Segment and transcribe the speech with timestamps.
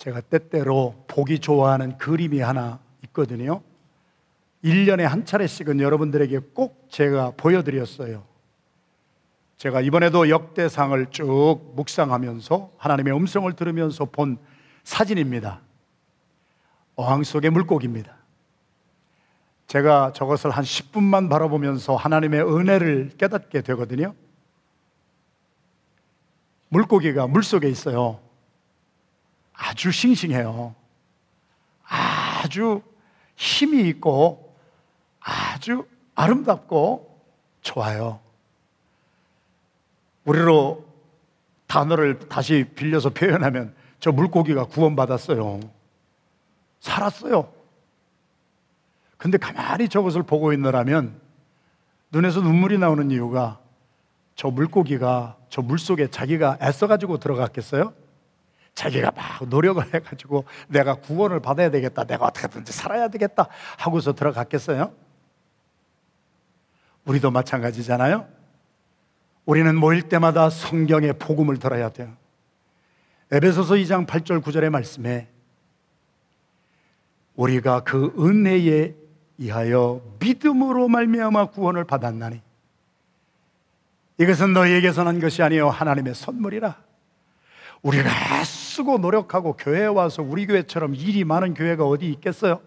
[0.00, 3.60] 제가 때때로 보기 좋아하는 그림이 하나 있거든요.
[4.64, 8.24] 1년에 한 차례씩은 여러분들에게 꼭 제가 보여드렸어요.
[9.58, 14.38] 제가 이번에도 역대상을 쭉 묵상하면서 하나님의 음성을 들으면서 본
[14.84, 15.60] 사진입니다.
[16.96, 18.16] 어항 속의 물고기입니다.
[19.66, 24.14] 제가 저것을 한 10분만 바라보면서 하나님의 은혜를 깨닫게 되거든요.
[26.70, 28.29] 물고기가 물 속에 있어요.
[29.60, 30.74] 아주 싱싱해요.
[31.84, 32.82] 아주
[33.36, 34.56] 힘이 있고
[35.20, 37.20] 아주 아름답고
[37.60, 38.20] 좋아요.
[40.24, 40.86] 우리로
[41.66, 45.60] 단어를 다시 빌려서 표현하면 저 물고기가 구원받았어요.
[46.80, 47.52] 살았어요.
[49.18, 51.20] 근데 가만히 저것을 보고 있느라면
[52.10, 53.60] 눈에서 눈물이 나오는 이유가
[54.34, 57.99] 저 물고기가 저 물속에 자기가 애써가지고 들어갔겠어요?
[58.74, 62.04] 자기가 막 노력을 해가지고 내가 구원을 받아야 되겠다.
[62.04, 63.48] 내가 어떻게든지 살아야 되겠다.
[63.78, 64.92] 하고서 들어갔겠어요?
[67.04, 68.26] 우리도 마찬가지잖아요?
[69.44, 72.14] 우리는 모일 때마다 성경의 복음을 들어야 돼요.
[73.32, 75.28] 에베소서 2장 8절 9절의 말씀에
[77.34, 78.94] 우리가 그 은혜에
[79.38, 82.42] 이하여 믿음으로 말미암아 구원을 받았나니
[84.18, 86.89] 이것은 너희에게서 난 것이 아니요 하나님의 선물이라.
[87.82, 92.60] 우리가 애쓰고 노력하고 교회에 와서 우리 교회처럼 일이 많은 교회가 어디 있겠어요?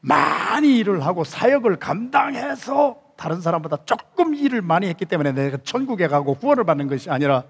[0.00, 6.34] 많이 일을 하고 사역을 감당해서 다른 사람보다 조금 일을 많이 했기 때문에 내가 천국에 가고
[6.34, 7.44] 구원을 받는 것이 아니라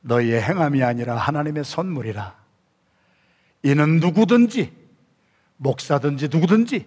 [0.00, 2.34] 너희의 행함이 아니라 하나님의 선물이라.
[3.64, 4.72] 이는 누구든지
[5.56, 6.86] 목사든지 누구든지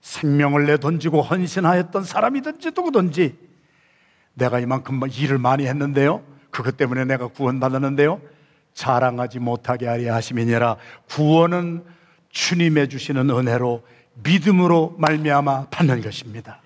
[0.00, 3.38] 생명을 내 던지고 헌신하였던 사람이든지 누구든지
[4.34, 6.31] 내가 이만큼 뭐 일을 많이 했는데요.
[6.52, 8.20] 그것 때문에 내가 구원받았는데요.
[8.74, 10.76] 자랑하지 못하게 하려 하심이니라.
[11.08, 11.84] 구원은
[12.30, 13.84] 주님의 주시는 은혜로
[14.22, 16.60] 믿음으로 말미암아 받는 것입니다.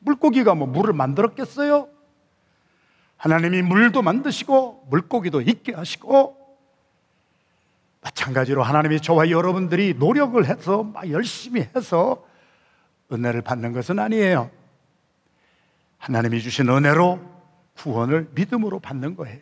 [0.00, 1.88] 물고기가 뭐 물을 만들었겠어요?
[3.18, 6.36] 하나님이 물도 만드시고 물고기도 있게 하시고
[8.00, 12.24] 마찬가지로 하나님이 저와 여러분들이 노력을 해서 막 열심히 해서
[13.12, 14.50] 은혜를 받는 것은 아니에요.
[15.98, 17.35] 하나님이 주신 은혜로
[17.76, 19.40] 구원을 믿음으로 받는 거예요.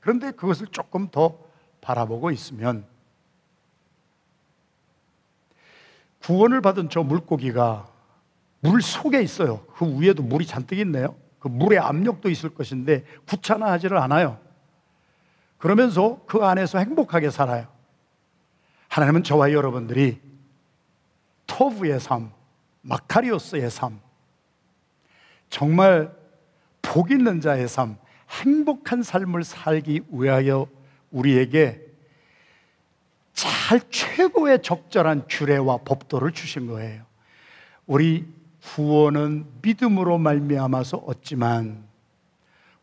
[0.00, 1.38] 그런데 그것을 조금 더
[1.80, 2.86] 바라보고 있으면
[6.22, 7.88] 구원을 받은 저 물고기가
[8.60, 9.64] 물 속에 있어요.
[9.74, 11.14] 그 위에도 물이 잔뜩 있네요.
[11.38, 14.38] 그 물의 압력도 있을 것인데 귀찮아하지를 않아요.
[15.58, 17.66] 그러면서 그 안에서 행복하게 살아요.
[18.88, 20.20] 하나님은 저와 여러분들이
[21.46, 22.32] 토브의 삶,
[22.82, 24.00] 마카리오스의 삶,
[25.50, 26.17] 정말
[26.88, 27.96] 복 있는 자의 삶,
[28.30, 30.66] 행복한 삶을 살기 위하여
[31.10, 31.82] 우리에게
[33.34, 37.04] 잘 최고의 적절한 규례와 법도를 주신 거예요.
[37.86, 38.26] 우리
[38.62, 41.84] 구원은 믿음으로 말미암아서 얻지만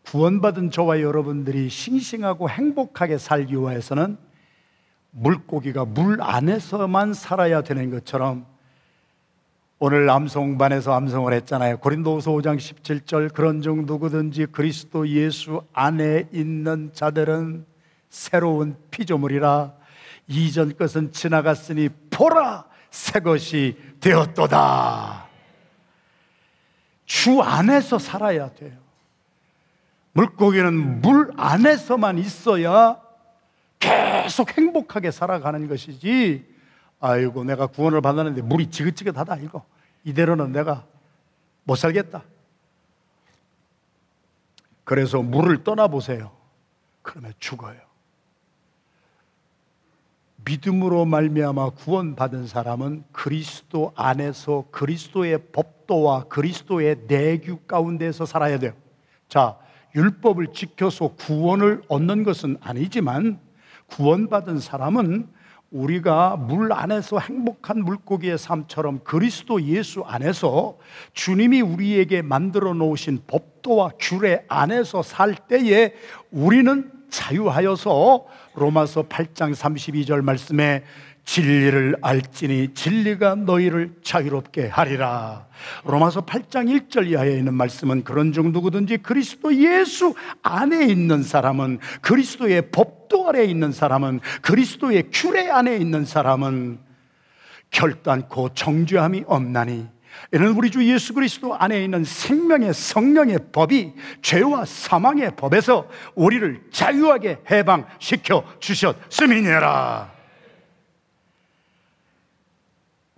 [0.03, 4.17] 구원받은 저와 여러분들이 싱싱하고 행복하게 살기 위해서는
[5.11, 8.45] 물고기가 물 안에서만 살아야 되는 것처럼
[9.87, 11.77] 오늘 암송반에서 암송을 했잖아요.
[11.77, 17.67] 고린도후서 5장 17절 그런 중 누구든지 그리스도 예수 안에 있는 자들은
[18.09, 19.73] 새로운 피조물이라
[20.27, 25.27] 이전 것은 지나갔으니 보라 새 것이 되었도다.
[27.05, 28.79] 주 안에서 살아야 돼요.
[30.13, 32.99] 물고기는 물 안에서만 있어야
[33.77, 36.43] 계속 행복하게 살아가는 것이지.
[36.99, 39.63] 아이고, 내가 구원을 받았는데 물이 지긋지긋하다, 이거.
[40.05, 40.85] 이대로는 내가
[41.63, 42.23] 못 살겠다.
[44.83, 46.31] 그래서 물을 떠나보세요.
[47.01, 47.79] 그러면 죽어요.
[50.45, 58.73] 믿음으로 말미암아 구원받은 사람은 그리스도 안에서 그리스도의 법도와 그리스도의 내규 가운데서 살아야 돼요.
[59.27, 59.57] 자,
[59.95, 63.39] 율법을 지켜서 구원을 얻는 것은 아니지만
[63.87, 65.29] 구원받은 사람은
[65.75, 70.77] 우리가 물 안에서 행복한 물고기의 삶처럼 그리스도 예수 안에서
[71.13, 75.93] 주님이 우리에게 만들어 놓으신 법도와 규례 안에서 살 때에
[76.31, 78.25] 우리는 자유하여서
[78.55, 80.83] 로마서 8장 32절 말씀에
[81.25, 85.47] 진리를 알지니 진리가 너희를 자유롭게 하리라.
[85.83, 90.13] 로마서 8장 1절 이하에 있는 말씀은 그런 중 누구든지 그리스도 예수
[90.43, 96.79] 안에 있는 사람은 그리스도의 법 도 아래 있는 사람은 그리스도의 규례 안에 있는 사람은
[97.71, 99.87] 결단코 정죄함이 없나니
[100.33, 107.39] 이는 우리 주 예수 그리스도 안에 있는 생명의 성령의 법이 죄와 사망의 법에서 우리를 자유하게
[107.49, 110.14] 해방시켜 주셨음이니라.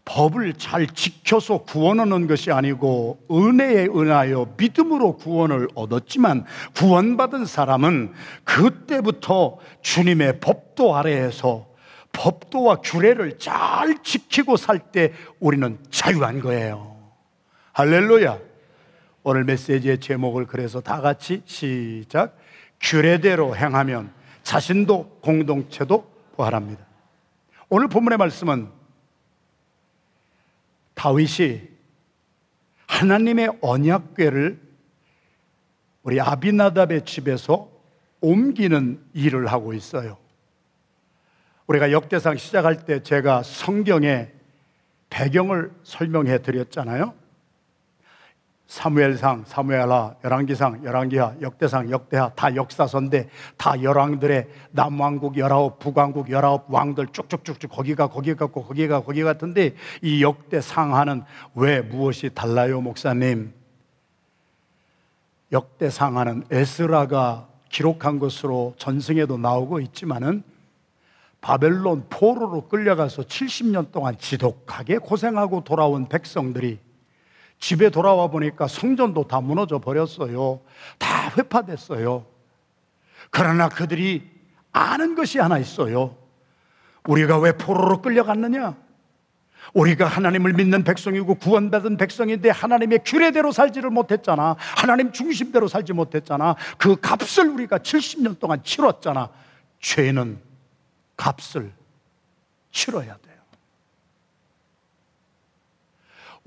[0.07, 6.45] 법을 잘 지켜서 구원 얻는 것이 아니고 은혜에 은하여 믿음으로 구원을 얻었지만
[6.75, 8.13] 구원받은 사람은
[8.45, 11.67] 그때부터 주님의 법도 아래에서
[12.13, 15.11] 법도와 규례를 잘 지키고 살 때
[15.41, 16.95] 우리는 자유한 거예요.
[17.73, 18.39] 할렐루야.
[19.23, 22.37] 오늘 메시지의 제목을 그래서 다 같이 시작.
[22.79, 24.11] 규례대로 행하면
[24.43, 26.85] 자신도 공동체도 부활합니다.
[27.67, 28.76] 오늘 본문의 말씀은
[30.97, 31.61] 다윗이
[32.87, 34.59] 하나님의 언약궤를
[36.01, 37.69] 우리 아비나답의 집에서
[38.19, 40.17] 옮기는 일을 하고 있어요.
[41.67, 44.33] 우리가 역대상 시작할 때 제가 성경의
[45.09, 47.13] 배경을 설명해 드렸잖아요.
[48.67, 57.07] 사무엘상, 사무엘하, 열왕기상, 열왕기하, 역대상, 역대하 다 역사서인데 다 열왕들의 남왕국 열아홉, 북왕국 열아홉 왕들
[57.07, 61.23] 쭉쭉쭉쭉 거기가 거기 같고 거기가 거기 같은데 이 역대상하는
[61.55, 63.53] 왜 무엇이 달라요, 목사님?
[65.53, 70.43] 역대상하는 에스라가 기록한 것으로 전승에도 나오고 있지만은
[71.39, 76.79] 바벨론 포로로 끌려가서 70년 동안 지독하게 고생하고 돌아온 백성들이
[77.59, 80.61] 집에 돌아와 보니까 성전도 다 무너져 버렸어요.
[80.97, 82.25] 다 회파됐어요.
[83.31, 84.29] 그러나 그들이
[84.71, 86.15] 아는 것이 하나 있어요.
[87.07, 88.75] 우리가 왜 포로로 끌려갔느냐?
[89.73, 94.55] 우리가 하나님을 믿는 백성이고 구원받은 백성인데 하나님의 규례대로 살지를 못했잖아.
[94.57, 96.55] 하나님 중심대로 살지 못했잖아.
[96.77, 99.29] 그 값을 우리가 70년 동안 치렀잖아.
[99.79, 100.39] 죄는
[101.17, 101.71] 값을
[102.71, 103.26] 치러야 돼.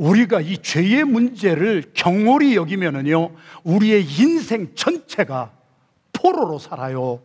[0.00, 5.52] 우리가 이 죄의 문제를 경홀히 여기면은요, 우리의 인생 전체가
[6.14, 7.20] 포로로 살아요.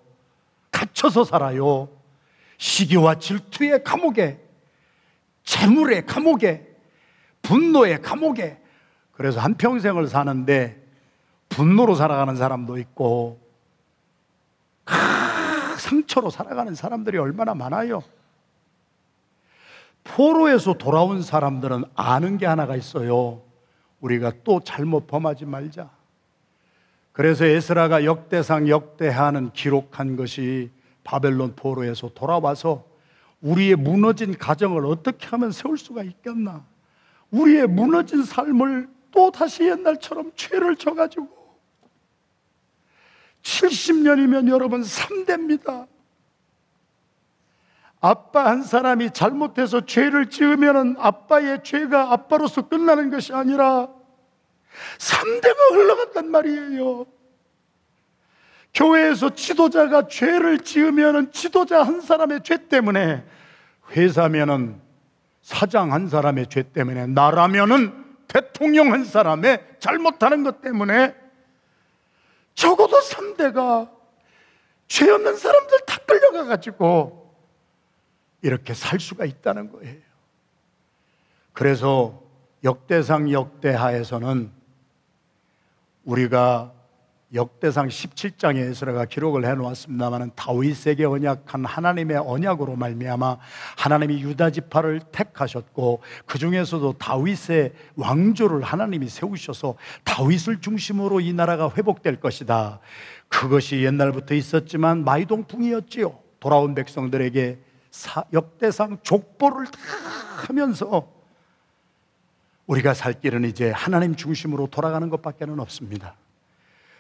[0.72, 1.88] 갇혀서 살아요.
[2.58, 4.42] 시기와 질투의 감옥에,
[5.46, 6.68] 재물의 감옥에,
[7.44, 8.62] 분노의 감옥에.
[9.14, 10.86] 그래서 한평생을 사는데
[11.48, 13.40] 분노로 살아가는 사람도 있고,
[15.80, 18.04] 상처로 살아가는 사람들이 얼마나 많아요.
[20.06, 23.42] 포로에서 돌아온 사람들은 아는 게 하나가 있어요.
[24.00, 25.90] 우리가 또 잘못 범하지 말자.
[27.12, 30.72] 그래서 에스라가 역대상 역대하는 기록한 것이
[31.04, 32.86] 바벨론 포로에서 돌아와서
[33.42, 36.66] 우리의 무너진 가정을 어떻게 하면 세울 수가 있겠나?
[37.32, 41.28] 우리의 무너진 삶을 또 다시 옛날처럼 죄를 져가지고
[43.42, 45.88] 70년이면 여러분 3대입니다.
[48.06, 53.90] 아빠 한 사람이 잘못해서 죄를 지으면 아빠의 죄가 아빠로서 끝나는 것이 아니라
[55.00, 57.08] 3대가 흘러갔단 말이에요.
[58.76, 63.24] 교회에서 지도자가 죄를 지으면 지도자 한 사람의 죄 때문에
[63.96, 64.80] 회사면은
[65.42, 71.16] 사장 한 사람의 죄 때문에 나라면은 대통령 한 사람의 잘못하는 것 때문에
[72.54, 73.90] 적어도 3대가
[74.88, 77.25] 죄 없는 사람들 다 끌려가 가지고
[78.46, 79.96] 이렇게 살 수가 있다는 거예요.
[81.52, 82.22] 그래서
[82.64, 84.52] 역대상 역대하에서는
[86.04, 86.72] 우리가
[87.34, 93.38] 역대상 17장에 에스라가 기록을 해 놓았습니다만 다윗에게 언약한 하나님의 언약으로 말미암아
[93.78, 102.20] 하나님이 유다 지파를 택하셨고 그 중에서도 다윗의 왕조를 하나님이 세우셔서 다윗을 중심으로 이 나라가 회복될
[102.20, 102.80] 것이다.
[103.28, 106.16] 그것이 옛날부터 있었지만 마이동풍이었지요.
[106.40, 107.65] 돌아온 백성들에게
[108.34, 109.80] 역대상 족보를 다
[110.48, 111.12] 하면서
[112.68, 116.16] 우리가 살 길은 이제 하나님 중심으로 돌아가는 것밖에는 없습니다.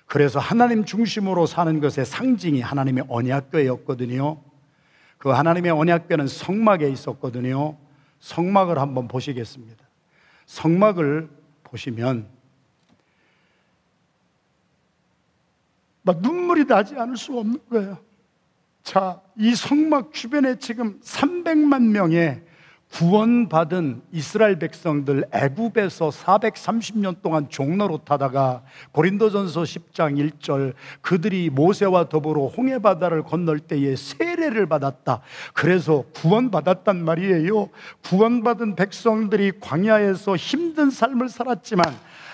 [0.06, 4.42] 그래서 하나님 중심으로 사는 것의 상징이 하나님의 언약궤였거든요.
[5.18, 7.78] 그 하나님의 언약궤는 성막에 있었거든요.
[8.20, 9.84] 성막을 한번 보시겠습니다.
[10.46, 11.30] 성막을
[11.64, 12.28] 보시면
[16.04, 18.05] 막 눈물이 나지 않을 수 없는 거예요.
[18.86, 22.44] 자, 이 성막 주변에 지금 300만 명의
[22.92, 28.62] 구원받은 이스라엘 백성들 애굽에서 430년 동안 종로로 타다가
[28.92, 35.22] 고린도전서 10장 1절 그들이 모세와 더불어 홍해 바다를 건널 때에 세례를 받았다.
[35.56, 37.70] 그래서 구원받았단 말이에요.
[38.04, 41.84] 구원받은 백성들이 광야에서 힘든 삶을 살았지만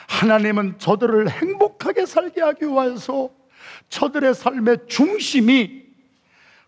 [0.10, 3.30] 하나님은 저들을 행복하게 살게 하기 위해서
[3.88, 5.91] 저들의 삶의 중심이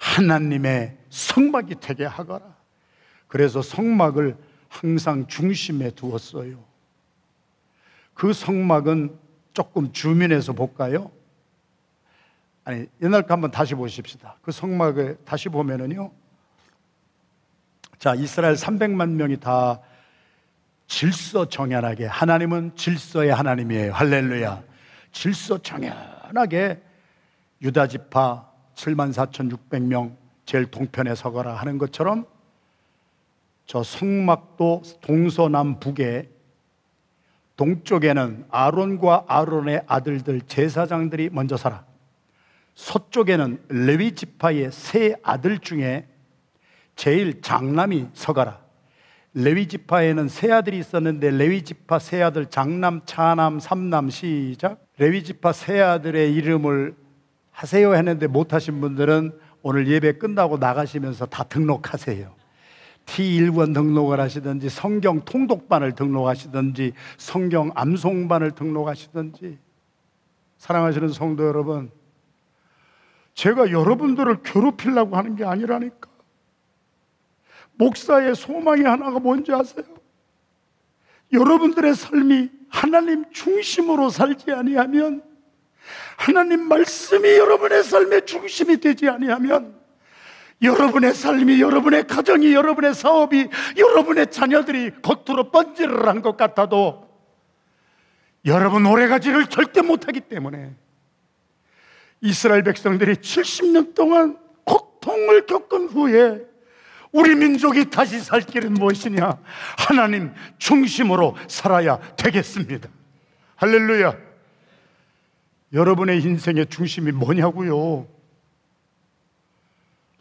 [0.04, 2.56] 하나님의 성막이 되게 하거라.
[3.28, 4.36] 그래서 성막을
[4.68, 6.62] 항상 중심에 두었어요.
[8.14, 9.18] 그 성막은
[9.54, 11.10] 조금 주민에서 볼까요?
[12.66, 14.38] 아니, 옛날 거 한번 다시 보십시다.
[14.42, 16.12] 그 성막을 다시 보면은요.
[17.98, 19.80] 자, 이스라엘 300만 명이 다
[20.88, 23.94] 질서 정연하게 하나님은 질서의 하나님이에요.
[23.94, 24.64] 할렐루야.
[25.14, 26.82] 질서 정연하게
[27.62, 30.15] 유다 지파 7만 4,600명
[30.46, 32.25] 제일 동편에 서거라 하는 것처럼
[33.65, 36.30] 저 성막도 동서남북에
[37.56, 41.86] 동쪽에는 아론과 아론의 아들들 제사장들이 먼저 서라.
[42.75, 46.08] 서쪽에는 레위 지파의 세 아들 중에
[46.96, 48.60] 제일 장남이 서가라.
[49.36, 54.86] 레위 지파에는 세 아들이 있었는데 레위 지파 세 아들 장남, 차남, 삼남 시작.
[54.98, 56.96] 레위 지파 세 아들의 이름을
[57.54, 59.32] 하세요 했는데 못 하신 분들은
[59.62, 62.36] 오늘 예배 끝나고 나가시면서 다 등록하세요.
[63.06, 69.58] T1번 등록을 하시든지 성경 통독반을 등록하시든지 성경 암송반을 등록하시든지
[70.58, 71.92] 사랑하시는 성도 여러분
[73.34, 76.10] 제가 여러분들을 괴롭히려고 하는 게 아니라니까
[77.74, 79.86] 목사의 소망이 하나가 뭔지 아세요?
[81.32, 85.24] 여러분들의 삶이 하나님 중심으로 살지 아니하면
[86.18, 89.75] 하나님 말씀이 여러분의 삶의 중심이 되지 아니하면
[90.62, 97.10] 여러분의 삶이 여러분의 가정이 여러분의 사업이 여러분의 자녀들이 겉으로 번지를 한 것 같아도
[98.46, 100.74] 여러분 오래가지를 절대 못하기 때문에
[102.22, 106.42] 이스라엘 백성들이 70년 동안 고통을 겪은 후에
[107.12, 109.38] 우리 민족이 다시 살 길은 무엇이냐?
[109.78, 112.90] 하나님 중심으로 살아야 되겠습니다.
[113.56, 114.18] 할렐루야.
[115.74, 118.08] 여러분의 인생의 중심이 뭐냐고요?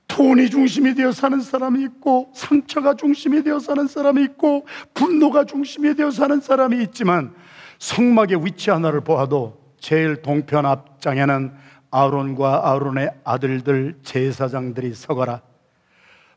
[0.08, 6.10] 돈이 중심이 되어 사는 사람이 있고, 상처가 중심이 되어 사는 사람이 있고, 분노가 중심이 되어
[6.10, 7.34] 사는 사람이 있지만,
[7.78, 11.52] 성막의 위치 하나를 보아도 제일 동편 앞장에는
[11.90, 15.42] 아론과 아론의 아들들 제사장들이 서거라.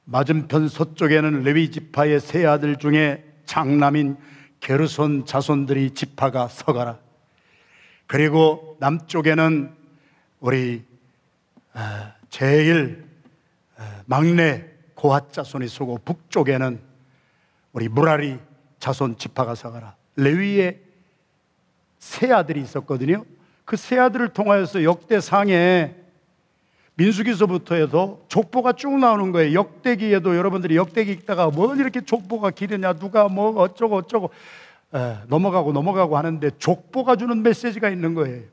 [0.05, 4.17] 맞은편 서쪽에는 레위 지파의 세 아들 중에 장남인
[4.59, 7.04] 게르손 자손들이 지파가 서가라.
[8.07, 9.73] 그리고 남쪽에는
[10.39, 10.83] 우리
[11.73, 13.05] 아, 제일
[13.77, 16.79] 아, 막내 고핫 자손이 서고 북쪽에는
[17.73, 18.39] 우리 무라리
[18.79, 19.95] 자손 지파가 서가라.
[20.15, 20.79] 레위의
[21.99, 23.25] 세 아들이 있었거든요.
[23.65, 25.95] 그 세 아들을 통하여서 역대상에
[26.93, 29.53] 민수기서부터 해서 족보가 쭉 나오는 거예요.
[29.53, 34.29] 역대기에도 여러분들이 역대기 읽다가 뭘 이렇게 족보가 길으냐, 누가 뭐 어쩌고 어쩌고 에,
[35.27, 38.43] 넘어가고 넘어가고 하는데 족보가 주는 메시지가 있는 거예요.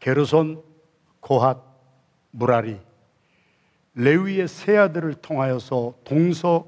[0.00, 0.62] 게르손,
[1.20, 1.58] 고핫,
[2.30, 2.78] 무라리,
[3.94, 6.66] 레위의 세 아들을 통하여서 동서,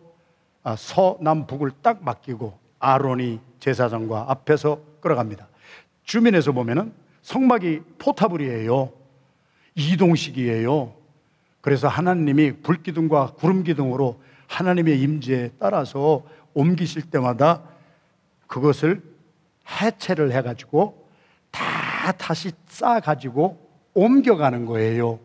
[0.62, 5.48] 아, 서남북을 딱 맡기고 아론이 제사장과 앞에서 끌어갑니다.
[6.04, 6.92] 주민에서 보면은
[7.22, 8.92] 성막이 포타블이에요.
[9.74, 10.94] 이동식이에요.
[11.60, 16.22] 그래서 하나님이 불기둥과 구름기둥으로 하나님의 임재에 따라서
[16.56, 17.62] 옮기실 때마다
[18.46, 19.02] 그것을
[19.68, 21.06] 해체를 해가지고
[21.50, 23.60] 다 다시 쌓아가지고
[23.92, 25.20] 옮겨가는 거예요.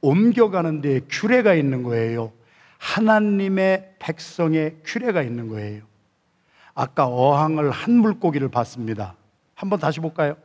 [0.00, 2.32] 옮겨가는 데 규례가 있는 거예요.
[2.78, 5.84] 하나님의 백성의 규례가 있는 거예요.
[6.74, 9.14] 아까 어항을 한 물고기를 봤습니다.
[9.54, 10.36] 한번 다시 볼까요?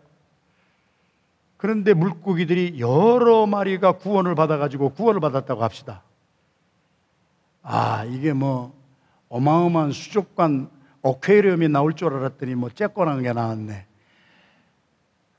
[1.57, 6.03] 그런데 물고기들이 여러 마리가 구원을 받아가지고 구원을 받았다고 합시다.
[7.61, 8.82] 아, 이게 뭐
[9.33, 10.69] 어마어마한 수족관
[11.01, 13.85] 어퀘리움이 나올 줄 알았더니 뭐 쬐꼬난 게 나왔네.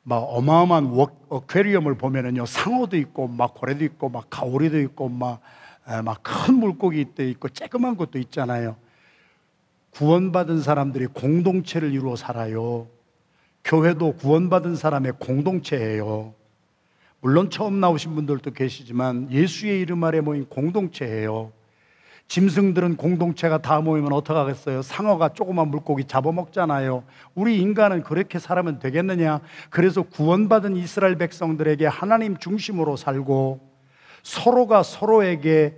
[0.03, 0.95] 막 어마어마한
[1.29, 5.41] 어퀘리움을 보면은요 상어도 있고 막 고래도 있고 막 가오리도 있고 막
[6.05, 8.77] 막 큰 물고기도 있고 쬐끄만 것도 있잖아요.
[9.91, 12.89] 구원받은 사람들이 공동체를 이루어 살아요.
[13.65, 16.35] 교회도 구원받은 사람의 공동체예요.
[17.21, 21.53] 물론 처음 나오신 분들도 계시지만 예수의 이름 아래 모인 공동체예요.
[22.29, 24.83] 짐승들은 공동체가 다 모이면 어떡하겠어요?
[24.83, 27.05] 상어가 조그만 물고기 잡아먹잖아요.
[27.35, 29.41] 우리 인간은 그렇게 살아면 되겠느냐?
[29.71, 33.61] 그래서 구원받은 이스라엘 백성들에게 하나님 중심으로 살고
[34.23, 35.77] 서로가 서로에게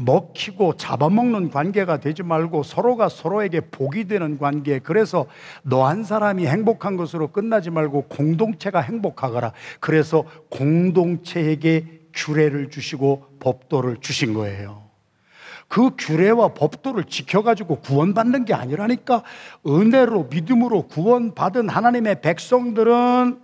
[0.00, 4.78] 먹히고 잡아먹는 관계가 되지 말고 서로가 서로에게 복이 되는 관계.
[4.78, 5.26] 그래서
[5.62, 9.52] 너 한 사람이 행복한 것으로 끝나지 말고 공동체가 행복하거라.
[9.80, 14.87] 그래서 공동체에게 규례를 주시고 법도를 주신 거예요.
[15.68, 19.22] 그 규례와 법도를 지켜가지고 구원받는 게 아니라니까
[19.66, 23.40] 은혜로 믿음으로 구원받은 하나님의 백성들은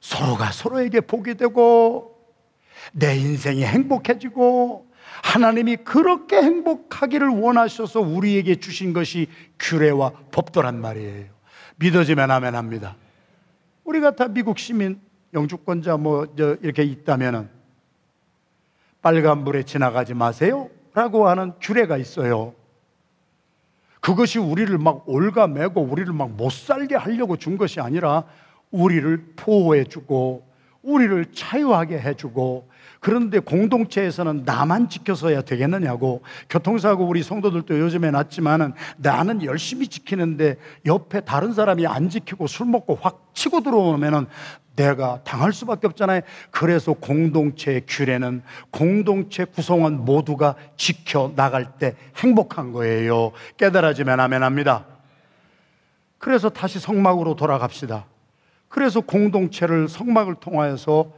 [0.00, 2.14] 서로가 서로에게 복이 되고
[2.92, 4.86] 내 인생이 행복해지고
[5.22, 9.28] 하나님이 그렇게 행복하기를 원하셔서 우리에게 주신 것이
[9.58, 11.32] 규례와 법도란 말이에요.
[11.76, 12.96] 믿어지면 아멘 합니다.
[13.84, 15.00] 우리가 다 미국 시민,
[15.32, 17.48] 영주권자 뭐 이렇게 있다면은
[19.00, 20.68] 빨간 불에 지나가지 마세요.
[20.94, 22.54] 라고 하는 규례가 있어요.
[24.00, 28.24] 그것이 우리를 막 올가매고 우리를 막 못 살게 하려고 준 것이 아니라
[28.70, 30.46] 우리를 보호해 주고
[30.82, 32.68] 우리를 자유하게 해주고
[33.00, 41.52] 그런데 공동체에서는 나만 지켜서야 되겠느냐고 교통사고 우리 성도들도 요즘에 났지만은 나는 열심히 지키는데 옆에 다른
[41.52, 44.26] 사람이 안 지키고 술 먹고 확 치고 들어오면은
[44.76, 46.22] 내가 당할 수밖에 없잖아요.
[46.50, 53.32] 그래서 공동체의 규례는 공동체 구성원 모두가 지켜 나갈 때 행복한 거예요.
[53.56, 54.86] 깨달아지면 아멘 합니다.
[56.18, 58.06] 그래서 다시 성막으로 돌아갑시다.
[58.68, 61.12] 그래서 공동체를 성막을 통하여서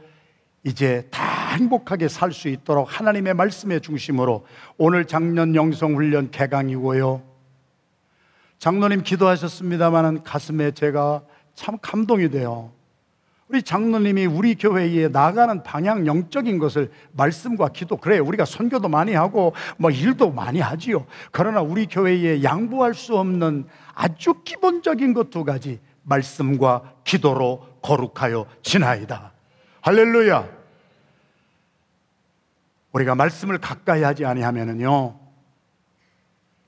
[0.63, 1.23] 이제 다
[1.55, 4.45] 행복하게 살 수 있도록 하나님의 말씀의 중심으로
[4.77, 7.23] 오늘 작년 영성훈련 개강이고요.
[8.59, 11.21] 장로님 기도하셨습니다마는 가슴에 제가
[11.55, 12.71] 참 감동이 돼요.
[13.49, 19.53] 우리 장로님이 우리 교회에 나가는 방향 영적인 것을 말씀과 기도 그래 우리가 선교도 많이 하고
[19.77, 21.05] 뭐 일도 많이 하지요.
[21.31, 29.31] 그러나 우리 교회에 양보할 수 없는 아주 기본적인 것 두 가지 말씀과 기도로 거룩하여 지나이다.
[29.81, 30.47] 할렐루야.
[32.93, 35.19] 우리가 말씀을 가까이 하지 아니하면은요.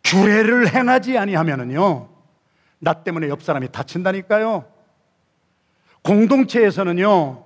[0.04, 2.10] 규례를 행하지 아니하면은요.
[2.80, 4.79] 나 때문에 옆 사람이 다친다니까요.
[6.10, 7.44] 공동체에서는요.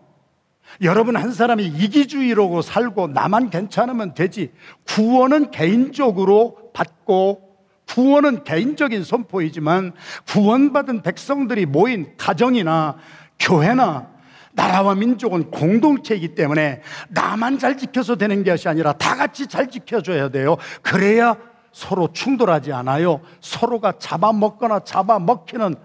[0.82, 4.54] 여러분 한 사람이 이기주의로 살고 나만 괜찮으면 되지.
[4.88, 7.42] 구원은 개인적으로 받고
[7.90, 9.92] 구원은 개인적인 선포이지만
[10.30, 12.96] 구원받은 백성들이 모인 가정이나
[13.38, 14.08] 교회나
[14.54, 20.56] 나라와 민족은 공동체이기 때문에 나만 잘 지켜서 되는 것이 아니라 다 같이 잘 지켜줘야 돼요.
[20.82, 21.36] 그래야
[21.74, 23.20] 서로 충돌하지 않아요.
[23.42, 25.76] 서로가 잡아먹거나 잡아먹히는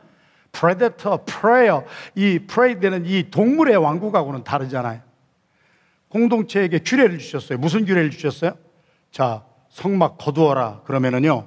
[0.58, 1.84] predator, prey,
[2.16, 5.00] 이 prey들은 이 동물의 왕국하고는 다르잖아요.
[6.08, 7.58] 공동체에게 규례를 주셨어요.
[7.58, 8.54] 무슨 규례를 주셨어요?
[9.12, 10.80] 자, 성막 거두어라.
[10.84, 11.46] 그러면은요,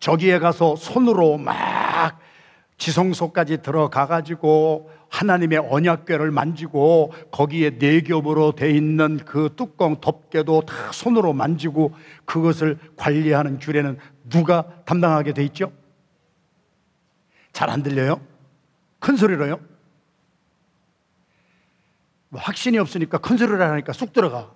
[0.00, 2.18] 저기에 가서 손으로 막
[2.76, 10.74] 지성소까지 들어가 가지고 하나님의 언약궤를 만지고 거기에 네 겹으로 돼 있는 그 뚜껑 덮개도 다
[10.92, 11.94] 손으로 만지고
[12.26, 13.96] 그것을 관리하는 규례는
[14.28, 15.72] 누가 담당하게 돼 있죠?
[17.54, 18.20] 잘 안 들려요?
[18.98, 19.58] 큰 소리로요?
[22.28, 24.52] 뭐 확신이 없으니까 큰 소리를 하니까 쑥 들어가.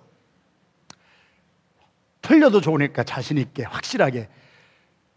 [2.21, 4.29] 틀려도 좋으니까 자신 있게 확실하게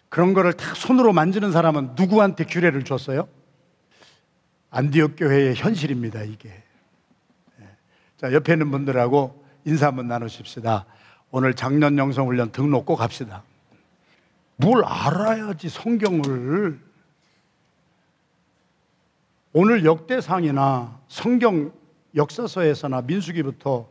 [0.08, 3.28] 그런 거를 다 손으로 만지는 사람은 누구한테 규례를 줬어요?
[4.70, 6.62] 안디옥 교회의 현실입니다, 이게.
[7.60, 7.68] 예.
[8.16, 10.86] 자, 옆에 있는 분들하고 인사 한번 나누십시다.
[11.30, 13.42] 오늘 작년 영성훈련 등록 꼭 합시다.
[14.56, 16.91] 뭘 알아야지 성경을.
[19.52, 21.72] 오늘 역대상이나 성경
[22.14, 23.88] 역사서에서나 민수기부터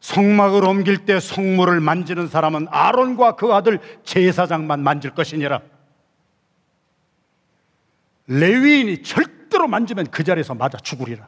[0.00, 5.60] 성막을 옮길 때 성물을 만지는 사람은 아론과 그 아들 제사장만 만질 것이니라.
[8.28, 11.26] 레위인이 절대 절대로 만지면 그 자리에서 맞아 죽으리라.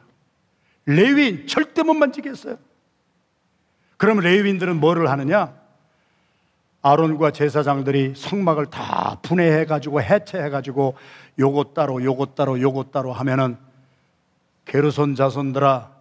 [0.85, 2.57] 레위인 절대 못 만지겠어요.
[3.97, 5.53] 그럼 레위인들은 뭐를 하느냐?
[6.81, 10.95] 아론과 제사장들이 성막을 다 분해해 가지고 해체해 가지고
[11.37, 13.57] 요것 따로 요것 따로 요것 따로 하면은
[14.65, 15.91] 게르손 자손들아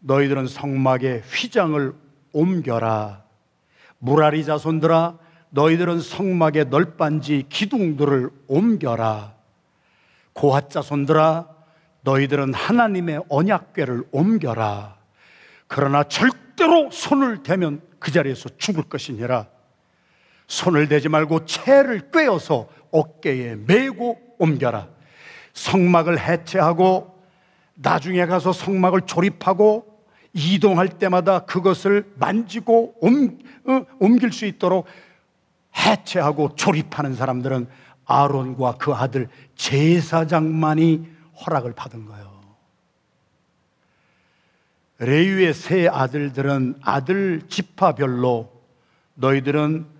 [0.00, 1.94] 너희들은 성막에 휘장을
[2.32, 3.22] 옮겨라.
[3.98, 5.18] 무라리 자손들아
[5.50, 9.34] 너희들은 성막에 널빤지 기둥들을 옮겨라.
[10.32, 11.48] 고핫 자손들아
[12.02, 14.96] 너희들은 하나님의 언약궤를 옮겨라.
[15.68, 19.53] 그러나 절대로 손을 대면 그 자리에서 죽을 것이니라.
[20.46, 24.88] 손을 대지 말고 채를 꿰어서 어깨에 메고 옮겨라.
[25.52, 27.14] 성막을 해체하고
[27.74, 29.94] 나중에 가서 성막을 조립하고
[30.32, 34.86] 이동할 때마다 그것을 만지고 옮, 어, 옮길 수 있도록
[35.76, 37.68] 해체하고 조립하는 사람들은
[38.04, 41.08] 아론과 그 아들 제사장만이
[41.40, 42.34] 허락을 받은 거예요.
[44.98, 48.52] 레위의 세 아들들은 아들 지파별로
[49.14, 49.93] 너희들은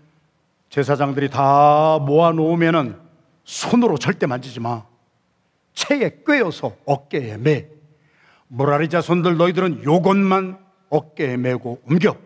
[0.75, 2.99] 제사장들이 다 모아놓으면은
[3.45, 4.83] 손으로 절대 만지지 마.
[5.73, 7.69] 체에 꿰어서 어깨에 매.
[8.49, 10.59] 모라리 자손들 너희들은 요것만
[10.91, 12.17] 어깨에 메고 옮겨.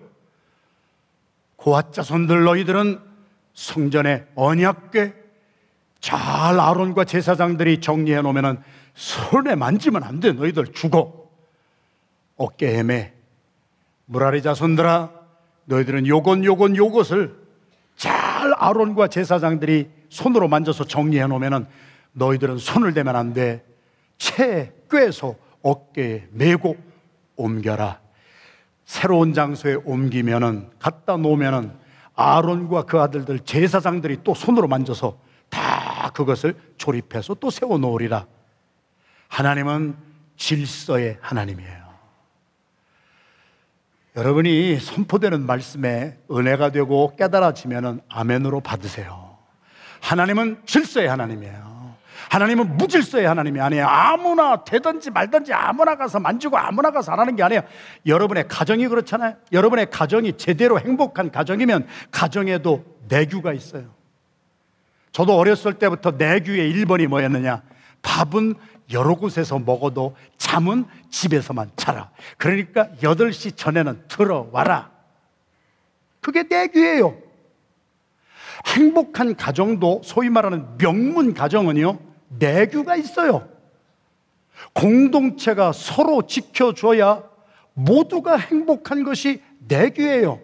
[1.56, 2.98] 고아 자손들 너희들은
[3.52, 5.12] 성전에 언약궤
[6.00, 8.62] 잘 아론과 제사장들이 정리해 놓으면은
[8.94, 10.32] 손에 만지면 안 돼.
[10.32, 11.28] 너희들 죽어.
[12.38, 13.12] 어깨에 매.
[14.06, 15.10] 무라리 자손들아,
[15.66, 17.47] 너희들은 요건 요건 요것을
[18.38, 21.66] 잘 아론과 제사장들이 손으로 만져서 정리해 놓으면은
[22.12, 23.64] 너희들은 손을 대면 안 돼.
[24.16, 26.76] 채 꿰서 어깨에 메고
[27.34, 27.98] 옮겨라.
[28.84, 31.72] 새로운 장소에 옮기면은 갖다 놓으면은
[32.14, 38.24] 아론과 그 아들들 제사장들이 또 손으로 만져서 다 그것을 조립해서 또 세워 놓으리라.
[39.26, 39.96] 하나님은
[40.36, 41.87] 질서의 하나님이에요.
[44.18, 49.36] 여러분이 선포되는 말씀에 은혜가 되고 깨달아지면은 아멘으로 받으세요.
[50.00, 51.94] 하나님은 질서의 하나님이에요.
[52.28, 53.86] 하나님은 무질서의 하나님이 아니에요.
[53.86, 57.62] 아무나 되든지 말든지 아무나 가서 만지고 아무나 가서 안 하는 게 아니에요.
[58.06, 59.36] 여러분의 가정이 그렇잖아요.
[59.52, 63.84] 여러분의 가정이 제대로 행복한 가정이면 가정에도 내규가 있어요.
[65.12, 67.62] 저도 어렸을 때부터 내규의 1번이 뭐였느냐?
[68.02, 68.56] 밥은
[68.92, 72.10] 여러 곳에서 먹어도 잠은 집에서만 자라.
[72.36, 74.90] 그러니까 8시 전에는 들어와라.
[76.20, 77.16] 그게 내규예요.
[78.66, 81.98] 행복한 가정도 소위 말하는 명문 가정은요,
[82.38, 83.48] 내규가 있어요.
[84.72, 87.22] 공동체가 서로 지켜줘야
[87.74, 90.40] 모두가 행복한 것이 내규예요.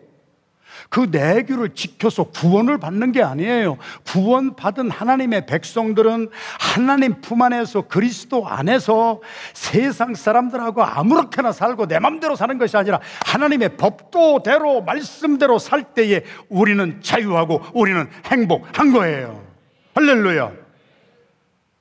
[0.95, 3.79] 그 내규를 지켜서 구원을 받는 게 아니에요.
[4.07, 6.31] 구원받은 하나님의 백성들은
[6.61, 9.21] 하나님 품 안에서 그리스도 안에서
[9.55, 17.03] 세상 사람들하고 아무렇게나 살고 내 맘대로 사는 것이 아니라 하나님의 법도대로 말씀대로 살 때에 우리는
[17.03, 19.45] 자유하고 우리는 행복한 거예요.
[19.97, 20.53] 할렐루야.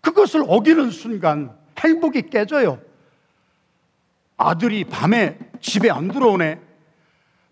[0.01, 2.79] 그것을 어기는 순간 행복이 깨져요.
[4.37, 6.62] 아들이 밤에 집에 안 들어오네.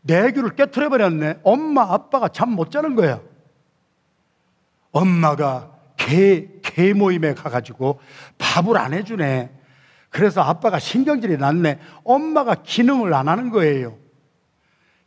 [0.02, 1.40] 내규를 깨트려 버렸네.
[1.44, 3.22] 엄마, 아빠가 잠 못 자는 거야.
[4.92, 8.00] 엄마가 개, 개 모임에 가가지고
[8.38, 9.52] 밥을 안 해주네.
[10.10, 11.80] 그래서 아빠가 신경질이 났네.
[12.04, 13.98] 엄마가 기능을 안 하는 거예요.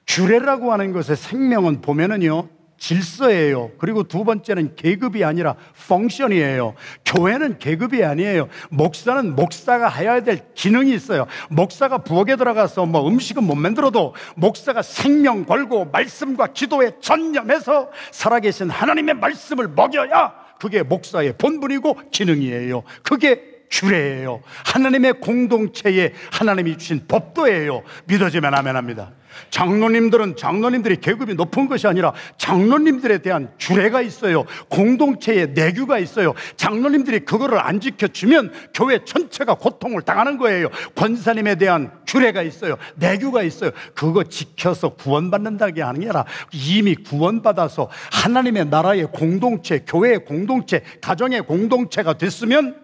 [0.07, 3.72] 규례라고 하는 것의 생명은 보면은요, 질서예요.
[3.78, 5.56] 그리고 두 번째는 계급이 아니라
[5.88, 6.74] 펑션이에요.
[7.04, 8.48] 교회는 계급이 아니에요.
[8.70, 11.26] 목사는 목사가 해야 될 기능이 있어요.
[11.48, 19.14] 목사가 부엌에 들어가서 뭐 음식은 못 만들어도 목사가 생명 걸고 말씀과 기도에 전념해서 살아계신 하나님의
[19.14, 22.82] 말씀을 먹여야 그게 목사의 본분이고 기능이에요.
[23.02, 24.40] 그게 규례예요.
[24.64, 27.82] 하나님의 공동체에 하나님이 주신 법도예요.
[28.06, 29.10] 믿어지면 아멘합니다.
[29.50, 34.44] 장로님들은 장로님들이 계급이 높은 것이 아니라 장로님들에 대한 규례가 있어요.
[34.68, 36.34] 공동체에 내규가 있어요.
[36.56, 40.68] 장로님들이 그거를 안 지켜주면 교회 전체가 고통을 당하는 거예요.
[40.94, 42.76] 권사님에 대한 규례가 있어요.
[42.94, 43.72] 내규가 있어요.
[43.94, 52.74] 그거 지켜서 구원받는다는 게 아니라 이미 구원받아서 하나님의 나라의 공동체, 교회의 공동체, 가정의 공동체가 됐으면
[52.74, 52.84] 다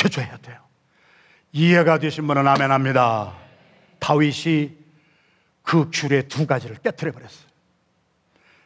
[0.00, 0.58] 지켜줘야 돼요.
[1.52, 3.34] 이해가 되신 분은 아멘 합니다.
[3.98, 4.70] 다윗이
[5.62, 7.50] 그 규례 두 가지를 깨뜨려 버렸어요.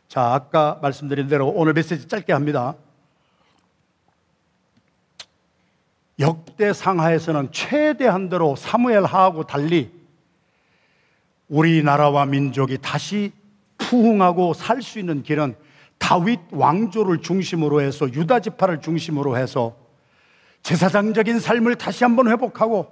[0.09, 2.75] 자, 아까 말씀드린 대로 오늘 메시지 짧게 합니다.
[6.21, 9.93] 역대 상하에서는 최대한대로 사무엘하고 달리
[11.49, 13.33] 우리나라와 민족이 다시
[13.79, 15.57] 부흥하고 살 수 있는 길은
[15.99, 19.84] 다윗 왕조를 중심으로 해서 유다 지파를 중심으로 해서
[20.65, 22.91] 제사장적인 삶을 다시 한번 회복하고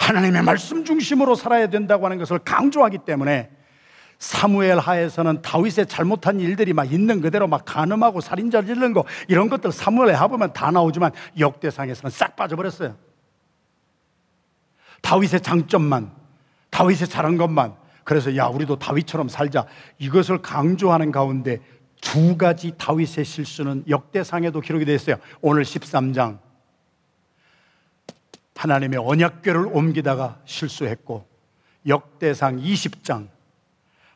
[0.00, 3.50] 하나님의 말씀 중심으로 살아야 된다고 하는 것을 강조하기 때문에
[4.18, 9.70] 사무엘 하에서는 다윗의 잘못한 일들이 막 있는 그대로 막 간음하고 살인자 짓는 거 이런 것들
[9.70, 12.96] 사무엘에 해보면 다 나오지만 역대상에서는 싹 빠져버렸어요.
[15.02, 16.10] 다윗의 장점만,
[16.70, 17.74] 다윗의 잘한 것만.
[18.02, 19.66] 그래서 야, 우리도 다윗처럼 살자.
[19.98, 21.60] 이것을 강조하는 가운데
[22.00, 25.16] 두 가지 다윗의 실수는 역대상에도 기록이 되어 있어요.
[25.40, 26.43] 오늘 13장.
[28.56, 31.26] 하나님의 언약궤를 옮기다가 실수했고
[31.86, 33.28] 역대상 20장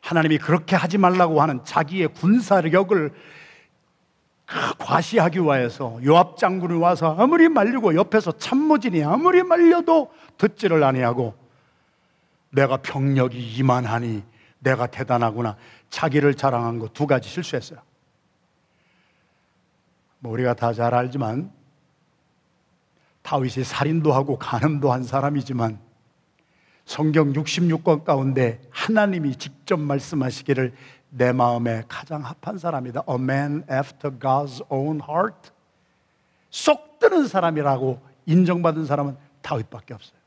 [0.01, 3.11] 하나님이 그렇게 하지 말라고 하는 자기의 군사력을
[4.79, 11.35] 과시하기 위해서 요압 장군이 와서 아무리 말리고 옆에서 참모진이 아무리 말려도 듣지를 아니하고
[12.51, 14.23] 내가 병력이 이만하니
[14.59, 15.55] 내가 대단하구나
[15.89, 17.79] 자기를 자랑한 거 두 가지 실수했어요.
[20.19, 21.51] 뭐 우리가 다 잘 알지만
[23.21, 25.79] 다윗이 살인도 하고 간음도 한 사람이지만
[26.85, 30.73] 성경 66권 가운데 하나님이 직접 말씀하시기를
[31.09, 33.03] 내 마음에 가장 합한 사람이다.
[33.07, 35.51] A man after God's own heart.
[36.49, 40.19] 쏙 드는 사람이라고 인정받은 사람은 다윗밖에 없어요.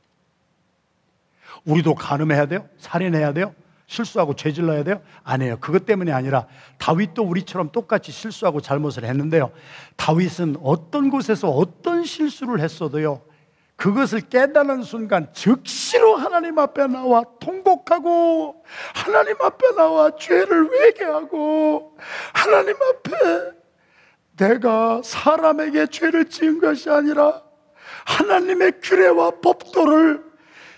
[1.64, 2.68] 우리도 간음해야 돼요?
[2.78, 3.55] 살인해야 돼요?
[3.92, 5.02] 실수하고 죄질러야 돼요?
[5.22, 5.59] 아니에요.
[5.61, 6.46] 그것 때문이 아니라
[6.78, 9.52] 다윗도 우리처럼 똑같이 실수하고 잘못을 했는데요.
[9.96, 13.20] 다윗은 어떤 곳에서 어떤 실수를 했어도요.
[13.76, 21.98] 그것을 깨닫는 순간 즉시로 하나님 앞에 나와 통곡하고 하나님 앞에 나와 죄를 회개하고
[22.33, 23.52] 하나님 앞에
[24.38, 27.42] 내가 사람에게 죄를 지은 것이 아니라
[28.07, 30.32] 하나님의 규례와 법도를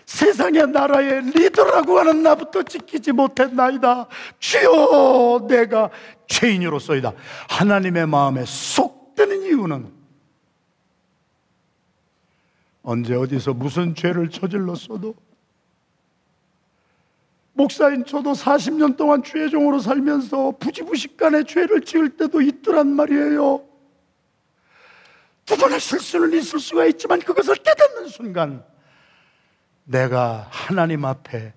[0.07, 4.07] 세상의 나라의 리더라고 하는 나부터 지키지 못했나이다.
[4.38, 5.90] 주여 내가
[6.27, 7.12] 죄인으로서이다.
[7.49, 9.93] 하나님의 마음에 쏙 드는 이유는
[12.83, 15.14] 언제 어디서 무슨 죄를 저질렀어도
[17.55, 23.64] 목사인 저도 40년 동안 주의 종으로 살면서 부지부식간에 죄를 지을 때도 있더란 말이에요.
[25.49, 28.64] 누구나 실수는 있을 수가 있지만 그것을 깨닫는 순간
[29.85, 31.53] 내가 하나님 앞에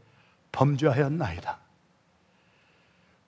[0.52, 1.58] 범죄하였나이다.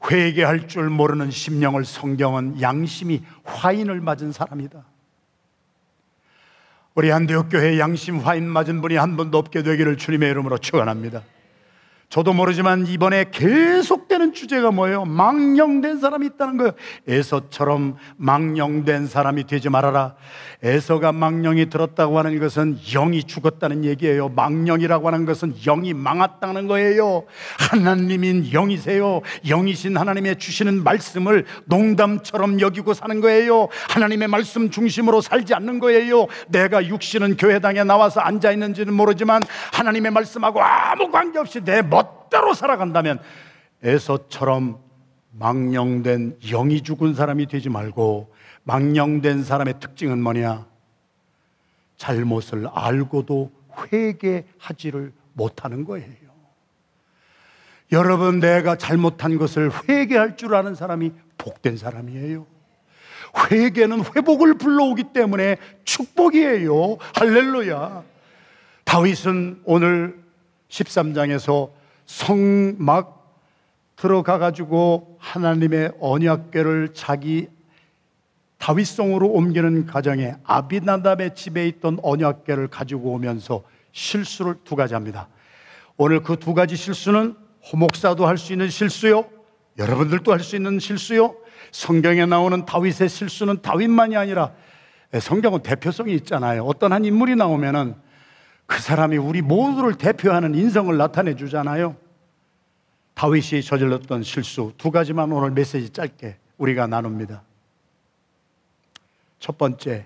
[0.09, 4.83] 회개할 줄 모르는 심령을 성경은 양심이 화인을 맞은 사람이다.
[6.95, 11.23] 우리 한대옥 교회 양심 화인 맞은 분이 한 분도 없게 되기를 주님의 이름으로 축원합니다.
[12.09, 15.05] 저도 모르지만 이번에 계속 되는 주제가 뭐예요?
[15.05, 16.73] 망령된 사람이 있다는 거예요.
[17.07, 20.15] 에서처럼 망령된 사람이 되지 말아라.
[20.61, 24.27] 에서가 망령이 들었다고 하는 것은 영이 죽었다는 얘기예요.
[24.27, 27.23] 망령이라고 하는 것은 영이 망했다는 거예요.
[27.71, 29.21] 하나님인 영이세요.
[29.47, 33.69] 영이신 하나님의 주시는 말씀을 농담처럼 여기고 사는 거예요.
[33.89, 36.27] 하나님의 말씀 중심으로 살지 않는 거예요.
[36.49, 43.19] 내가 육신은 교회당에 나와서 앉아 있는지는 모르지만 하나님의 말씀하고 아무 관계없이 내 멋대로 살아간다면
[43.83, 44.79] 에서처럼
[45.31, 50.67] 망령된 영이 죽은 사람이 되지 말고 망령된 사람의 특징은 뭐냐?
[51.97, 53.51] 잘못을 알고도
[53.91, 56.29] 회개하지를 못하는 거예요.
[57.91, 62.45] 여러분, 내가 잘못한 것을 회개할 줄 아는 사람이 복된 사람이에요.
[63.51, 66.97] 회개는 회복을 불러오기 때문에 축복이에요.
[67.15, 68.03] 할렐루야.
[68.83, 70.19] 다윗은 오늘
[70.69, 71.71] 13장에서
[72.05, 73.18] 성막
[73.99, 77.49] 들어가 가지고 하나님의 언약궤를 자기
[78.57, 85.27] 다윗성으로 옮기는 과정에 아비나답의 집에 있던 언약궤를 가지고 오면서 실수를 두 가지 합니다.
[85.97, 87.35] 오늘 그 두 가지 실수는
[87.71, 89.25] 호목사도 할 수 있는 실수요.
[89.77, 91.35] 여러분들도 할 수 있는 실수요.
[91.71, 94.53] 성경에 나오는 다윗의 실수는 다윗만이 아니라
[95.19, 96.63] 성경은 대표성이 있잖아요.
[96.63, 97.95] 어떤 한 인물이 나오면은
[98.65, 101.97] 그 사람이 우리 모두를 대표하는 인성을 나타내 주잖아요.
[103.19, 107.43] 다윗이 저질렀던 실수 두 가지만 오늘 메시지 짧게 우리가 나눕니다.
[109.39, 110.05] 첫 번째,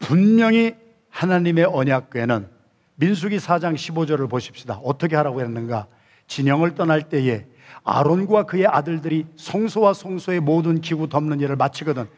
[0.00, 0.74] 분명히
[1.10, 2.48] 하나님의 언약궤는
[2.96, 4.80] 민수기 4장 15절을 보십시다.
[4.82, 5.86] 어떻게 하라고 했는가?
[6.26, 7.46] 진영을 떠날 때에
[7.84, 12.08] 아론과 그의 아들들이 성소와 성소의 모든 기구 덮는 일을 마치거든.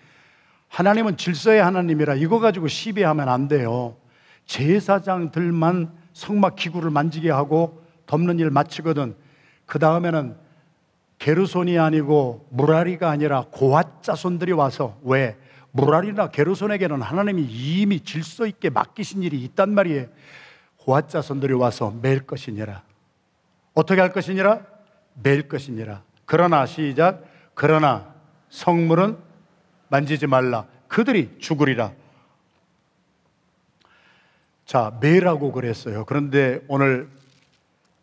[0.68, 3.98] 하나님은 질서의 하나님이라 이거 가지고 시비하면 안 돼요.
[4.46, 9.27] 제사장들만 성막 기구를 만지게 하고 덮는 일 마치거든.
[9.68, 10.34] 그 다음에는
[11.18, 15.36] 게르손이 아니고 무라리가 아니라 고앗 자손들이 와서 왜
[15.72, 20.06] 무라리나 게르손에게는 하나님이 이미 질서 있게 맡기신 일이 있단 말이에요.
[20.78, 22.82] 고앗 자손들이 와서 맬 것이니라.
[23.74, 24.62] 어떻게 할 것이니라?
[25.22, 26.02] 맬 것이니라.
[26.24, 27.24] 그러나 시작.
[27.54, 28.14] 그러나
[28.48, 29.18] 성물은
[29.88, 30.64] 만지지 말라.
[30.88, 31.92] 그들이 죽으리라.
[34.64, 36.06] 자, 매라고 그랬어요.
[36.06, 37.17] 그런데 오늘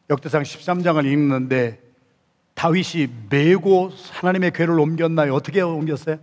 [0.09, 1.81] 역대상 13장을 읽는데
[2.53, 5.33] 다윗이 매고 하나님의 괴를 옮겼나요?
[5.33, 6.17] 어떻게 옮겼어요?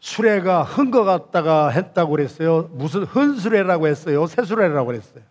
[0.00, 2.68] 수레가 흔것 같다가 했다고 그랬어요.
[2.72, 4.26] 무슨 흔수레라고 했어요.
[4.26, 5.22] 새수레라고 그랬어요.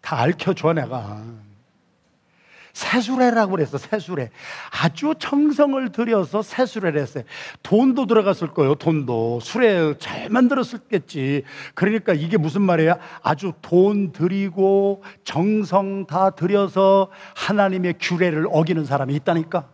[0.00, 1.22] 다 알려줘 내가.
[2.72, 4.30] 새수레라고 그랬어, 새수레.
[4.82, 7.24] 아주 정성을 들여서 새수레를 했어요.
[7.62, 9.40] 돈도 들어갔을 거예요, 돈도.
[9.40, 11.44] 수레 잘 만들었을겠지.
[11.74, 12.98] 그러니까 이게 무슨 말이에요?
[13.22, 19.68] 아주 돈 들이고 정성 다 들여서 하나님의 규례를 어기는 사람이 있다니까.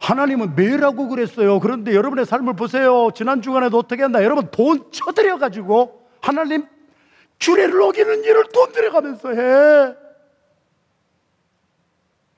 [0.00, 1.58] 하나님은 매라고 그랬어요.
[1.60, 3.10] 그런데 여러분의 삶을 보세요.
[3.14, 4.22] 지난 주간에도 어떻게 한다?
[4.22, 6.66] 여러분 돈 쳐들여가지고 하나님
[7.40, 10.05] 규례를 어기는 일을 돈 들여가면서 해.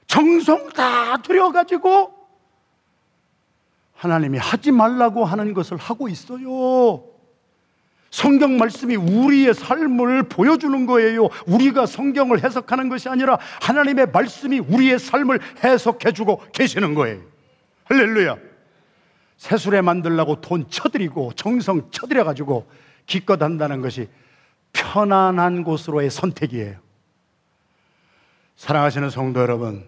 [0.08, 2.12] 정성 다 들여가지고
[3.94, 7.04] 하나님이 하지 말라고 하는 것을 하고 있어요.
[8.10, 11.28] 성경 말씀이 우리의 삶을 보여주는 거예요.
[11.46, 17.20] 우리가 성경을 해석하는 것이 아니라 하나님의 말씀이 우리의 삶을 해석해주고 계시는 거예요.
[17.84, 18.36] 할렐루야.
[19.36, 22.66] 새술에 만들라고 돈 쳐드리고 정성 쳐드려가지고
[23.04, 24.08] 기껏 한다는 것이
[24.72, 26.76] 편안한 곳으로의 선택이에요.
[28.56, 29.86] 사랑하시는 성도 여러분,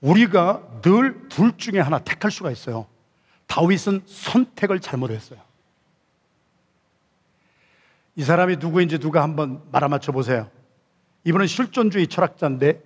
[0.00, 2.86] 우리가 늘 둘 중에 하나 택할 수가 있어요.
[3.46, 5.40] 다윗은 선택을 잘못했어요.
[8.16, 10.50] 이 사람이 누구인지 누가 한번 말아맞혀 보세요.
[11.24, 12.82] 이분은 실존주의 철학자인데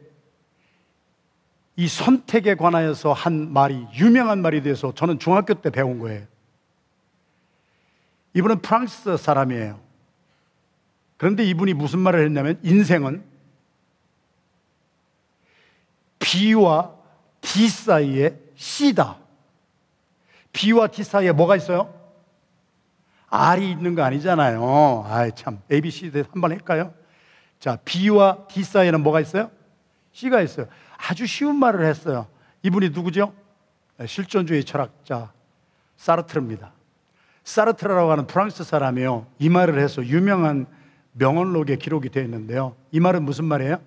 [1.77, 6.25] 이 선택에 관하여서 한 말이 유명한 말이 돼서 저는 중학교 때 배운 거예요.
[8.35, 9.81] 이분은 프랑스 사람이에요.
[11.17, 13.25] 그런데 이분이 무슨 말을 했냐면 인생은
[16.21, 16.94] B와
[17.45, 19.19] D 사이에 C다.
[20.53, 21.93] B와 D 사이에 뭐가 있어요?
[23.29, 25.05] R이 있는 거 아니잖아요.
[25.07, 25.61] 아 참.
[25.71, 26.95] A, B, C 한번 할까요?
[27.59, 29.51] 자, B와 D 사이에는 뭐가 있어요?
[30.13, 30.67] C가 있어요.
[30.97, 32.29] 아주 쉬운 말을 했어요.
[32.63, 33.35] 이분이 누구죠?
[34.07, 35.33] 실존주의 철학자
[35.97, 36.73] 사르트르입니다.
[37.43, 39.27] 사르트르라고 하는 프랑스 사람이요.
[39.39, 40.67] 이 말을 해서 유명한
[41.13, 42.75] 명언록에 기록이 되어 있는데요.
[42.91, 43.81] 이 말은 무슨 말이에요?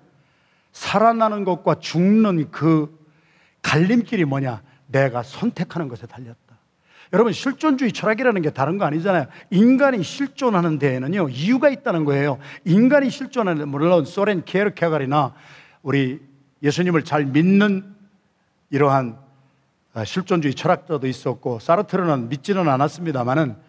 [0.74, 2.96] 살아나는 것과 죽는 그
[3.68, 4.62] 갈림길이 뭐냐?
[4.88, 6.38] 내가 선택하는 것에 달렸다.
[7.12, 9.28] 여러분, 실존주의 철학이라는 게 다른 거 아니잖아요.
[9.50, 12.38] 인간이 실존하는 데에는요, 이유가 있다는 거예요.
[12.64, 15.34] 인간이 실존하는, 물론 소렌 케르케가리나
[15.82, 16.22] 우리
[16.64, 17.94] 예수님을 잘 믿는
[18.70, 19.18] 이러한
[20.06, 23.67] 실존주의 철학자도 있었고, 사르트르는 믿지는 않았습니다만은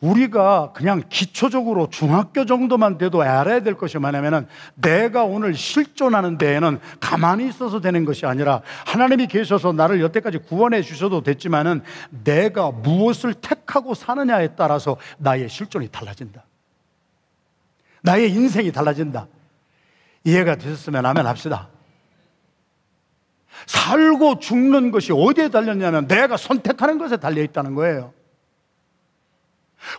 [0.00, 7.48] 우리가 그냥 기초적으로 중학교 정도만 돼도 알아야 될 것이 뭐냐면은 내가 오늘 실존하는 데에는 가만히
[7.48, 11.82] 있어서 되는 것이 아니라 하나님이 계셔서 나를 여태까지 구원해 주셔도 됐지만은
[12.24, 16.44] 내가 무엇을 택하고 사느냐에 따라서 나의 실존이 달라진다.
[18.02, 19.26] 나의 인생이 달라진다.
[20.24, 21.68] 이해가 되셨으면 하면 합시다.
[23.66, 28.14] 살고 죽는 것이 어디에 달렸냐면 내가 선택하는 것에 달려 있다는 거예요.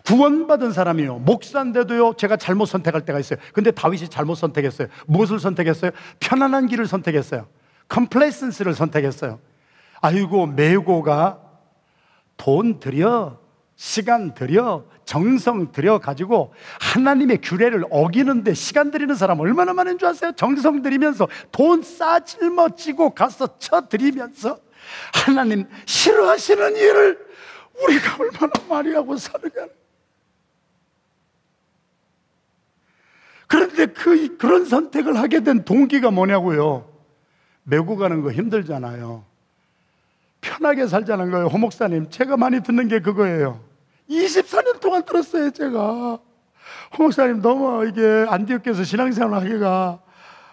[0.06, 1.20] 구원받은 사람이요.
[1.20, 3.40] 목사인데도요, 제가 잘못 선택할 때가 있어요.
[3.54, 4.88] 근데 다윗이 잘못 선택했어요.
[5.08, 5.92] 무엇을 선택했어요?
[6.20, 7.48] 편안한 길을 선택했어요.
[7.88, 9.40] 컴플레이센스를 선택했어요.
[10.02, 11.40] 아이고, 메고가
[12.38, 13.40] 돈 들여,
[13.76, 20.32] 시간 들여, 정성 들여 가지고 하나님의 규례를 어기는데 시간 들이는 사람 얼마나 많은 줄 아세요?
[20.36, 24.60] 정성 들이면서 돈 싸질머지고 가서 쳐 드리면서
[25.14, 27.31] 하나님 싫어하시는 일을
[27.84, 29.68] 우리가 얼마나 하고 사느냐.
[33.48, 36.90] 그런데 그, 그런 선택을 하게 된 동기가 뭐냐고요?
[37.64, 39.26] 메고 가는 거 힘들잖아요.
[40.40, 41.48] 편하게 살자는 거예요.
[41.48, 43.62] 호목사님, 제가 많이 듣는 게 그거예요.
[44.10, 46.20] 24년 동안 들었어요, 제가.
[46.98, 50.02] 호목사님, 너무 이게 안디옥에서 신앙생활 하기가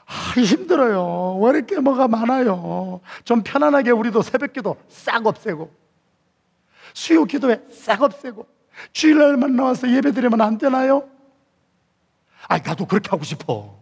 [0.09, 1.39] 아, 힘들어요.
[1.41, 3.01] 왜 이렇게 뭐가 많아요?
[3.25, 5.71] 좀 편안하게 우리도 새벽 기도 싹 없애고.
[6.95, 8.47] 수요 기도에 싹 없애고
[8.93, 11.09] 주일날만 나와서 예배 드리면 안 되나요?
[12.49, 13.79] 아, 나도 그렇게 하고 싶어.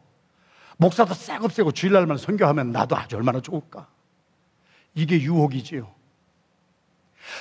[0.79, 3.89] 목사도 싹 없애고 주일날만 선교하면 나도 아주 얼마나 좋을까?
[4.95, 5.95] 이게 유혹이지요.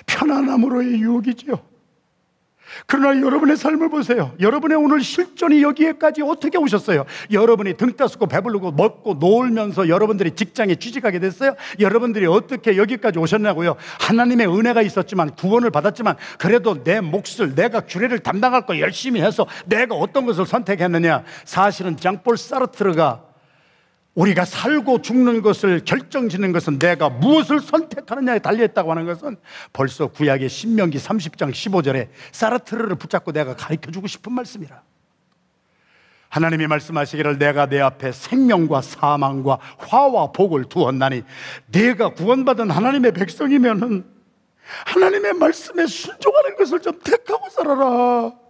[0.06, 1.75] 편안함으로의 유혹이지요.
[2.86, 4.32] 그러나 여러분의 삶을 보세요.
[4.40, 7.06] 여러분의 오늘 실존이 여기에까지 어떻게 오셨어요?
[7.32, 11.56] 여러분이 등 따스고 배부르고 먹고 놀면서 여러분들이 직장에 취직하게 됐어요?
[11.80, 13.76] 여러분들이 어떻게 여기까지 오셨냐고요?
[14.00, 19.96] 하나님의 은혜가 있었지만 구원을 받았지만 그래도 내 몫을 내가 규례를 담당할 거 열심히 해서 내가
[19.96, 21.24] 어떤 것을 선택했느냐?
[21.46, 23.35] 사실은 장볼 사르트르가
[24.16, 29.36] 우리가 살고 죽는 것을 결정짓는 것은 내가 무엇을 선택하느냐에 달려있다고 하는 것은
[29.74, 34.82] 벌써 구약의 신명기 30장 15절에 사르트르를 붙잡고 내가 가르쳐 주고 싶은 말씀이라.
[36.30, 41.24] 하나님이 말씀하시기를 내가 내 앞에 생명과 사망과 화와 복을 두었나니
[41.68, 44.06] 내가 구원받은 하나님의 백성이면은
[44.86, 48.45] 하나님의 말씀에 순종하는 것을 좀 택하고 살아라.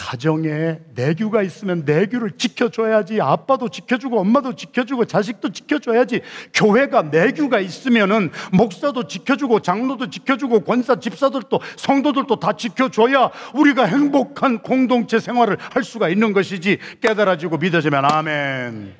[0.00, 6.22] 가정에 내규가 있으면 내규를 지켜줘야지 아빠도 지켜주고 엄마도 지켜주고 자식도 지켜줘야지
[6.54, 15.20] 교회가 내규가 있으면은 목사도 지켜주고 장로도 지켜주고 권사 집사들도 성도들도 다 지켜줘야 우리가 행복한 공동체
[15.20, 18.94] 생활을 할 수가 있는 것이지 깨달아지고 믿어지면 아멘.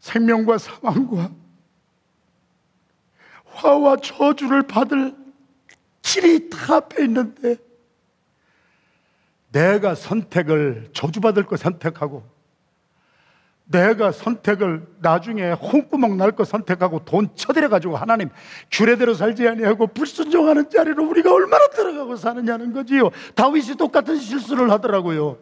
[0.00, 1.30] 생명과 사망과
[3.46, 5.23] 화와 저주를 받을
[6.04, 7.56] 길이 다 앞에 있는데
[9.50, 12.22] 내가 선택을 저주받을 거 선택하고
[13.64, 18.28] 내가 선택을 나중에 홍구멍 날 거 선택하고 돈 쳐들여 가지고 하나님
[18.70, 23.10] 규례대로 살지 아니하고 불순종하는 자리로 우리가 얼마나 들어가고 사느냐는 거지요.
[23.34, 25.38] 다윗이 똑같은 실수를 하더라고요.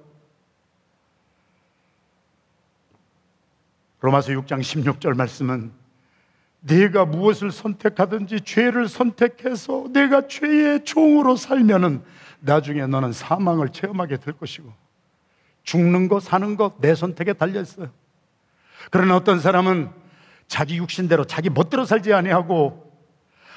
[4.01, 5.73] 로마서 6장 16절 말씀은
[6.63, 12.03] 내가 무엇을 선택하든지 죄를 선택해서 내가 죄의 종으로 살면은
[12.41, 14.73] 나중에 너는 사망을 체험하게 될 것이고
[15.65, 17.91] 죽는 거 사는 거 내 선택에 달려 있어요.
[18.91, 19.91] 그러나 어떤 사람은
[20.49, 22.92] 자기 육신대로 자기 멋대로 살지 아니하고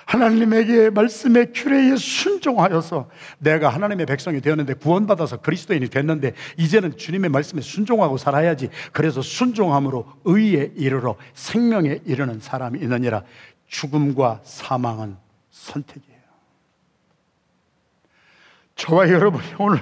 [0.06, 8.18] 하나님에게 말씀의 규례에 순종하여서 내가 하나님의 백성이 되었는데 구원받아서 그리스도인이 됐는데 이제는 주님의 말씀에 순종하고
[8.18, 8.70] 살아야지.
[8.92, 13.24] 그래서 순종함으로 의에 이르러 생명에 이르는 사람이 있느니라.
[13.68, 15.18] 죽음과 사망은
[15.50, 16.16] 선택이에요.
[18.76, 19.82] 저와 여러분이 오늘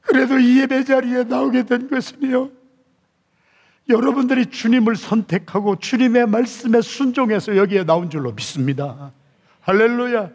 [0.00, 2.50] 그래도 이 예배 자리에 나오게 된 것은요
[3.88, 9.12] 여러분들이 주님을 선택하고 주님의 말씀에 순종해서 여기에 나온 줄로 믿습니다.
[9.60, 10.30] 할렐루야.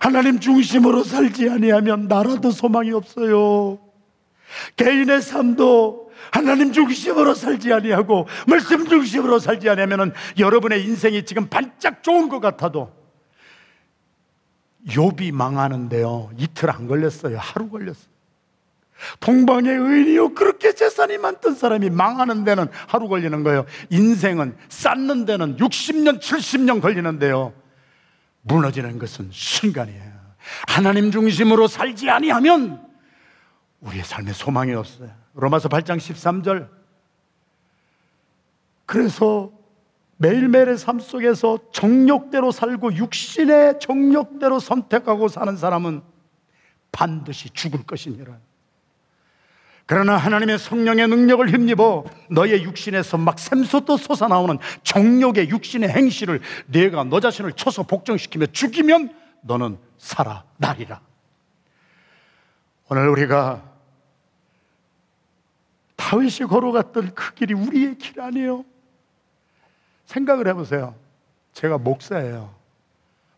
[0.00, 3.78] 하나님 중심으로 살지 아니하면 나라도 소망이 없어요.
[4.76, 12.28] 개인의 삶도 하나님 중심으로 살지 아니하고 말씀 중심으로 살지 아니하면 여러분의 인생이 지금 반짝 좋은
[12.28, 12.90] 것 같아도
[14.88, 16.30] 욥이 망하는데요.
[16.38, 17.38] 이틀 안 걸렸어요.
[17.38, 18.15] 하루 걸렸어요.
[19.20, 20.34] 동방의 의인이요.
[20.34, 23.66] 그렇게 재산이 많던 사람이 망하는 데는 하루 걸리는 거예요.
[23.90, 27.52] 인생은 쌓는 데는 60년 70년 걸리는데요.
[28.42, 30.16] 무너지는 것은 순간이에요.
[30.68, 32.86] 하나님 중심으로 살지 아니하면
[33.80, 35.10] 우리의 삶에 소망이 없어요.
[35.34, 36.68] 로마서 8장 13절.
[38.86, 39.52] 그래서
[40.18, 46.02] 매일매일의 삶 속에서 정욕대로 살고 육신의 정욕대로 선택하고 사는 사람은
[46.90, 48.38] 반드시 죽을 것이니라
[49.86, 57.20] 그러나 하나님의 성령의 능력을 힘입어 너의 육신에서 막 샘솟도 솟아나오는 정욕의 육신의 행실을 내가 너
[57.20, 61.00] 자신을 쳐서 복종시키며 죽이면 너는 살아나리라.
[62.88, 63.62] 오늘 우리가
[65.94, 68.64] 다윗이 걸어갔던 그 길이 우리의 길 아니에요.
[70.06, 70.96] 생각을 해보세요.
[71.52, 72.54] 제가 목사예요.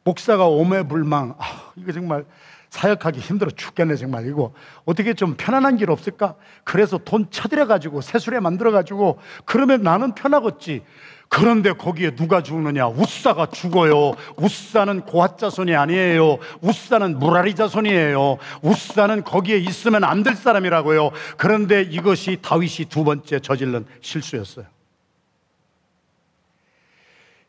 [0.02, 1.34] 목사가 오매불망.
[1.38, 2.24] 아, 이거 정말
[2.70, 4.52] 사역하기 힘들어 죽겠네 정말 이거
[4.84, 6.34] 어떻게 좀 편안한 길 없을까?
[6.64, 10.82] 그래서 돈 쳐들여 가지고 새술에 만들어 가지고 그러면 나는 편하겠지.
[11.30, 12.88] 그런데 거기에 누가 죽느냐?
[12.88, 14.12] 우사가 죽어요.
[14.36, 16.38] 우사는 고아자손이 아니에요.
[16.62, 18.38] 우사는 무라리 자손이에요.
[18.62, 21.10] 우사는 거기에 있으면 안 될 사람이라고요.
[21.36, 24.64] 그런데 이것이 다윗이 두 번째 저질른 실수였어요.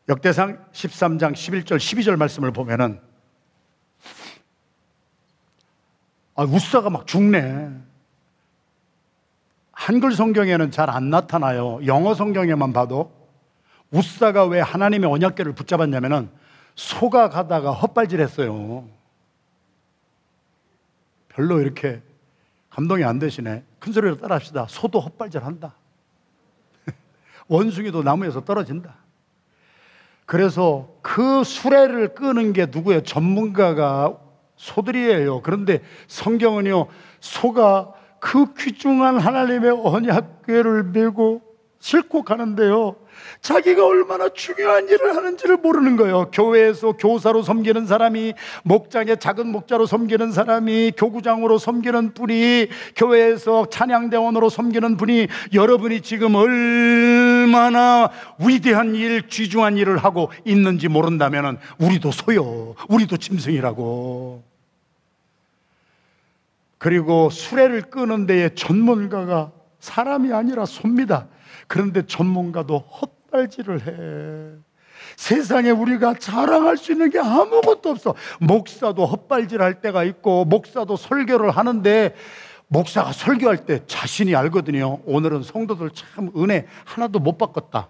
[0.08, 3.00] 역대상 13장 11절 12절 말씀을 보면은
[6.40, 7.70] 아, 우사가 막 죽네.
[9.72, 11.84] 한글 성경에는 잘 안 나타나요.
[11.84, 13.12] 영어 성경에만 봐도
[13.90, 16.30] 우사가 왜 하나님의 언약궤를 붙잡았냐면은
[16.76, 18.88] 소가 가다가 헛발질 했어요.
[21.28, 22.00] 별로 이렇게
[22.70, 23.62] 감동이 안 되시네.
[23.78, 24.64] 큰 소리로 따라 합시다.
[24.66, 25.74] 소도 헛발질 한다.
[27.48, 28.94] 원숭이도 나무에서 떨어진다.
[30.24, 33.02] 그래서 그 수레를 끄는 게 누구예요?
[33.02, 34.16] 전문가가
[34.60, 35.40] 소들이에요.
[35.42, 36.86] 그런데 성경은요,
[37.20, 41.40] 소가 그 귀중한 하나님의 언약궤를 메고
[41.80, 42.96] 싣고 가는데요.
[43.40, 46.30] 자기가 얼마나 중요한 일을 하는지를 모르는 거예요.
[46.30, 48.34] 교회에서 교사로 섬기는 사람이,
[48.64, 58.10] 목장에 작은 목자로 섬기는 사람이, 교구장으로 섬기는 분이, 교회에서 찬양대원으로 섬기는 분이, 여러분이 지금 얼마나
[58.38, 62.74] 위대한 일, 귀중한 일을 하고 있는지 모른다면 우리도 소요.
[62.90, 64.49] 우리도 짐승이라고.
[66.80, 71.28] 그리고 수레를 끄는 데에 전문가가 사람이 아니라 소입니다.
[71.66, 74.58] 그런데 전문가도 헛발질을 해.
[75.14, 78.14] 세상에 우리가 자랑할 수 있는 게 아무것도 없어.
[78.40, 82.14] 목사도 헛발질 할 때가 있고, 목사도 설교를 하는데,
[82.68, 85.00] 목사가 설교할 때 자신이 알거든요.
[85.04, 87.88] 오늘은 성도들 참 은혜 하나도 못 받겠다.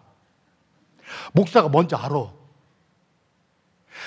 [1.32, 2.32] 목사가 먼저 알아.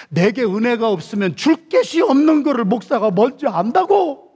[0.09, 4.32] 내게 은혜가 없으면 줄 것이 없는 것을 목사가 먼저 안다고.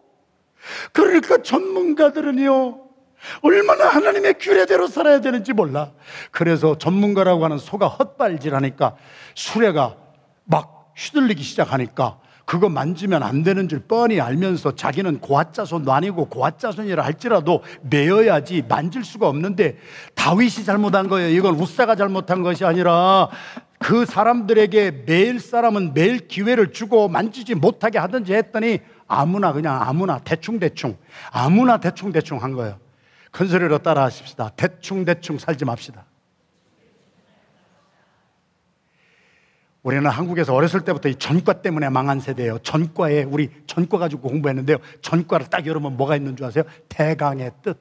[0.91, 2.87] 그러니까 전문가들은요,
[3.41, 5.91] 얼마나 하나님의 규례대로 살아야 되는지 몰라.
[6.31, 8.95] 그래서 전문가라고 하는 소가 헛발질 하니까
[9.35, 9.95] 수레가
[10.45, 17.61] 막 휘둘리기 시작하니까 그거 만지면 안 되는 줄 뻔히 알면서 자기는 고아자손도 아니고 고아자손이라 할지라도
[17.81, 19.77] 매어야지 만질 수가 없는데
[20.15, 21.27] 다윗이 잘못한 거예요.
[21.27, 23.27] 이건 우사가 잘못한 것이 아니라
[23.79, 30.97] 그 사람들에게 매일 사람은 매일 기회를 주고 만지지 못하게 하든지 했더니 아무나 그냥 아무나 대충대충
[31.31, 32.79] 아무나 대충대충 한 거예요.
[33.31, 34.49] 큰 소리로 따라 하십시다.
[34.55, 36.05] 대충대충 살지 맙시다.
[39.83, 42.59] 우리는 한국에서 어렸을 때부터 이 전과 때문에 망한 세대예요.
[42.59, 44.77] 전과에 우리 전과 가지고 공부했는데요.
[45.01, 46.65] 전과를 딱 열으면 뭐가 있는 줄 아세요?
[46.89, 47.79] 대강의 뜻.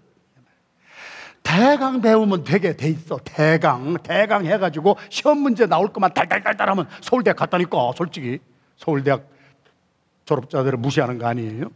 [1.43, 3.19] 대강 배우면 되게 돼 있어.
[3.25, 8.39] 대강, 대강 해가지고 시험 문제 나올 것만 달달달달 하면 서울대 갔다니까, 솔직히.
[8.77, 9.29] 서울대학
[10.27, 11.71] 졸업자들을 무시하는 거 아니에요?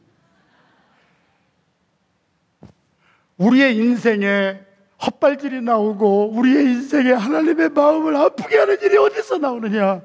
[3.39, 4.61] 우리의 인생에
[5.03, 10.03] 헛발질이 나오고 우리의 인생에 하나님의 마음을 아프게 하는 일이 어디서 나오느냐?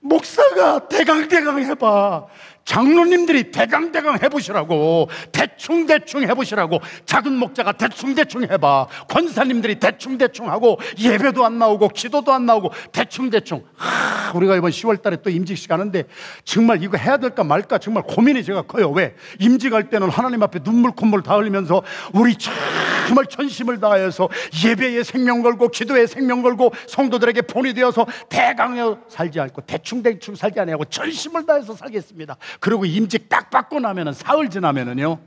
[0.00, 2.26] 목사가 대강대강 해봐.
[2.68, 8.88] 장로님들이 대강대강 해보시라고 대충대충 해보시라고 작은 목자가 대충대충 해봐.
[9.08, 13.64] 권사님들이 대충대충 하고 예배도 안 나오고 기도도 안 나오고 대충대충.
[13.74, 16.04] 하, 우리가 이번 10월 달에 또 임직식 하는데
[16.44, 18.90] 정말 이거 해야 될까 말까 정말 고민이 제가 커요.
[18.90, 19.14] 왜?
[19.38, 24.28] 임직할 때는 하나님 앞에 눈물 콧물 다 흘리면서 우리 정말 전심을 다해서
[24.62, 30.84] 예배에 생명 걸고 기도에 생명 걸고 성도들에게 본이 되어서 대강에 살지 않고 대충대충 살지 않고
[30.84, 35.18] 전심을 다해서 살겠습니다 그리고 임직 딱 받고 나면은 사흘 지나면은요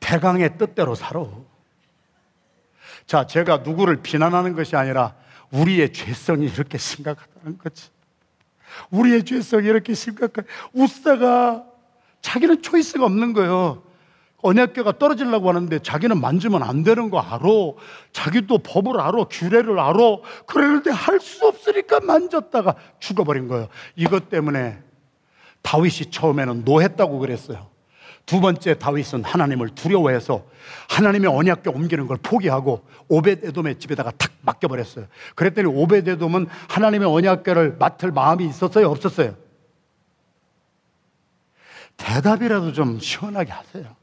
[0.00, 1.24] 대강의 뜻대로 살아.
[3.06, 5.14] 자, 제가 누구를 비난하는 것이 아니라
[5.50, 7.90] 우리의 죄성이 이렇게 심각하다는 거지.
[8.90, 10.44] 우리의 죄성이 이렇게 심각한.
[10.72, 11.64] 우사가
[12.22, 13.82] 자기는 초이스가 없는 거예요.
[14.42, 17.40] 언약계가 떨어지려고 하는데 자기는 만지면 안 되는 거 알아.
[18.12, 19.24] 자기도 법을 알아.
[19.24, 19.98] 규례를 알아.
[20.46, 23.68] 그러는데 할 수 없으니까 만졌다가 죽어버린 거예요.
[23.96, 24.82] 이것 때문에
[25.62, 27.68] 다윗이 처음에는 노했다고 그랬어요.
[28.26, 30.44] 두 번째 다윗은 하나님을 두려워해서
[30.88, 35.06] 하나님의 언약궤 옮기는 걸 포기하고 오벳에돔의 집에다가 탁 맡겨버렸어요.
[35.34, 39.36] 그랬더니 오벳에돔은 하나님의 언약궤를 맡을 마음이 있었어요, 없었어요?
[41.96, 43.96] 대답이라도 좀 시원하게 하세요.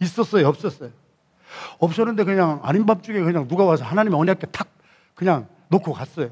[0.00, 0.90] 있었어요, 없었어요?
[1.78, 4.68] 없었는데 그냥 아닌 밤중에 그냥 누가 와서 하나님의 언약궤 탁
[5.14, 6.30] 그냥 놓고 갔어요.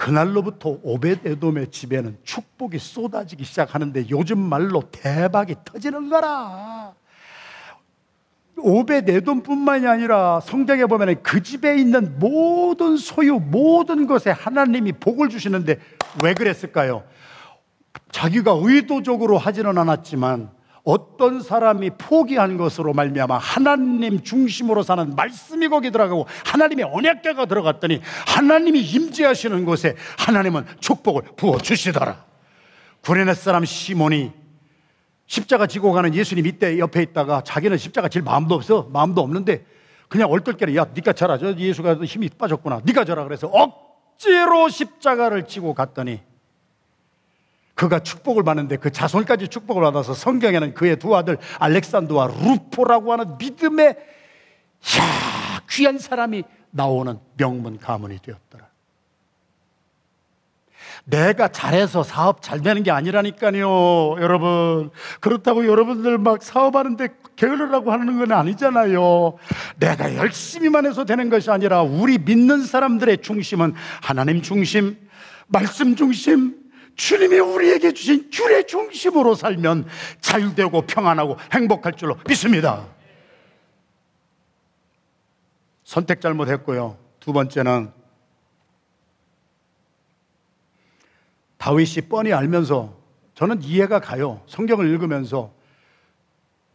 [0.00, 6.94] 그날로부터 오벳 에돔의 집에는 축복이 쏟아지기 시작하는데 요즘 말로 대박이 터지는 거라.
[8.56, 15.78] 오벳 에돔뿐만이 아니라 성경에 보면 그 집에 있는 모든 소유, 모든 것에 하나님이 복을 주시는데
[16.24, 17.04] 왜 그랬을까요?
[18.10, 20.50] 자기가 의도적으로 하지는 않았지만
[20.82, 28.80] 어떤 사람이 포기한 것으로 말미암아 하나님 중심으로 사는 말씀이 거기 들어가고 하나님의 언약궤가 들어갔더니 하나님이
[28.80, 32.24] 임재하시는 곳에 하나님은 축복을 부어 주시더라.
[33.02, 34.32] 구레네 사람 시몬이
[35.26, 39.64] 십자가 지고 가는 예수님 이때 옆에 있다가 자기는 십자가 질 마음도 없어 마음도 없는데
[40.08, 41.38] 그냥 얼떨결에 야 져라.
[41.38, 42.80] 저 예수가 힘이 빠졌구나.
[42.84, 43.22] 네가 져라.
[43.24, 46.20] 그래서 억지로 십자가를 지고 갔더니
[47.80, 53.86] 그가 축복을 받는데 그 자손까지 축복을 받아서 성경에는 그의 두 아들 알렉산더와 루포라고 하는 믿음의
[53.86, 58.66] 야, 귀한 사람이 나오는 명문 가문이 되었더라.
[61.04, 64.90] 내가 잘해서 사업 잘 되는 게 아니라니까요, 여러분.
[65.20, 69.38] 그렇다고 여러분들 막 사업하는데 게으르라고 하는 건 아니잖아요.
[69.78, 73.72] 내가 열심히만 해서 되는 것이 아니라 우리 믿는 사람들의 중심은
[74.02, 74.98] 하나님 중심,
[75.46, 76.59] 말씀 중심,
[77.00, 79.86] 주님이 우리에게 주신 귤의 중심으로 살면
[80.20, 82.86] 자유되고 평안하고 행복할 줄로 믿습니다.
[85.82, 86.98] 선택 잘못했고요.
[87.18, 87.90] 두 번째는
[91.56, 92.94] 다윗이 뻔히 알면서
[93.34, 94.42] 저는 이해가 가요.
[94.46, 95.52] 성경을 읽으면서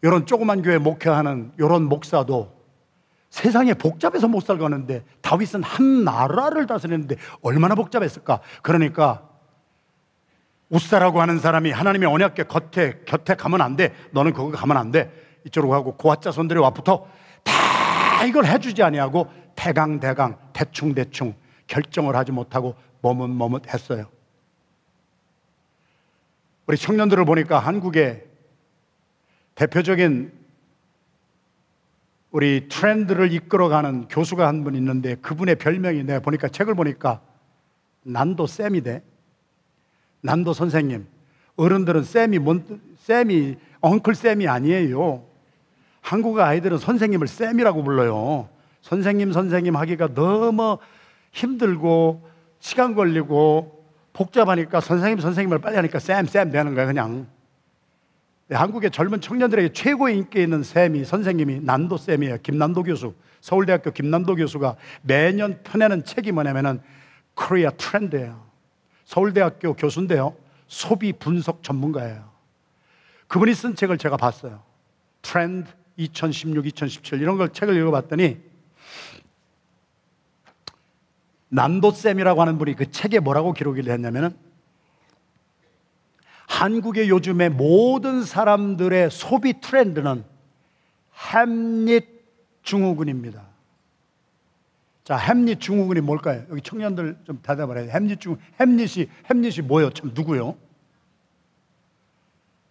[0.01, 2.51] 이런 조그만 교회 목회하는 이런 목사도
[3.29, 8.39] 세상에 복잡해서 못 살가는데 다윗은 한 나라를 다스리는데 얼마나 복잡했을까?
[8.63, 9.24] 그러니까
[10.69, 13.93] 우사라고 하는 사람이 하나님의 언약궤 겉에 곁에 가면 안 돼.
[14.11, 15.11] 너는 거기 가면 안 돼.
[15.45, 17.07] 이쪽으로 가고 고아 자손들이 와부터
[17.43, 21.35] 다 이걸 해주지 아니하고 대강 대강 대충 대충
[21.67, 24.07] 결정을 하지 못하고 머뭇머뭇 했어요.
[26.65, 28.25] 우리 청년들을 보니까 한국의
[29.53, 30.33] 대표적인
[32.31, 37.21] 우리 트렌드를 이끌어가는 교수가 한 분 있는데 그분의 별명이 내가 보니까 책을 보니까
[38.03, 39.03] 난도 쌤이 돼.
[40.25, 41.05] 난도 선생님.
[41.55, 42.65] 어른들은 쌤이 뭔,
[42.99, 45.23] 쌤이, 엉클 쌤이 아니에요.
[46.01, 48.49] 한국 아이들은 선생님을 쌤이라고 불러요.
[48.81, 50.77] 선생님, 선생님 하기가 너무
[51.31, 52.27] 힘들고,
[52.59, 57.27] 시간 걸리고, 복잡하니까 선생님, 선생님을 빨리 하니까 쌤, 쌤 되는 거야, 그냥.
[58.47, 62.37] 네, 한국의 젊은 청년들에게 최고의 인기 있는 쌤이, 선생님이 난도 쌤이에요.
[62.43, 63.13] 김난도 교수.
[63.41, 66.81] 서울대학교 김난도 교수가 매년 펴내는 책이 뭐냐면은
[67.35, 68.44] 코리아 트렌드예요.
[69.05, 70.35] 서울대학교 교수인데요.
[70.67, 72.29] 소비 분석 전문가예요.
[73.27, 74.61] 그분이 쓴 책을 제가 봤어요.
[75.21, 78.37] 트렌드 2016, 2017 이런 걸 책을 읽어봤더니
[81.49, 84.35] 난도쌤이라고 하는 분이 그 책에 뭐라고 기록을 했냐면은
[86.47, 90.23] 한국의 요즘의 모든 사람들의 소비 트렌드는
[91.33, 92.07] 햄릿
[92.63, 93.54] 증후군입니다.
[95.05, 96.43] 자, 햄릿 증후군이 뭘까요?
[96.49, 97.91] 여기 청년들 좀 대답을 해요.
[97.91, 99.91] 햄릿 증후, 햄릿이, 햄릿이 뭐예요?
[99.91, 100.57] 참 누구요?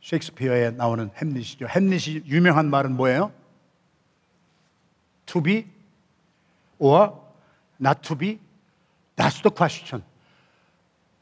[0.03, 1.69] 셰익스피어에 나오는 햄릿이죠.
[1.69, 3.33] 햄릿이 유명한 말은 뭐예요?
[5.27, 5.67] To be
[6.81, 7.13] or
[7.81, 8.41] not to be?
[9.15, 10.03] That's the question.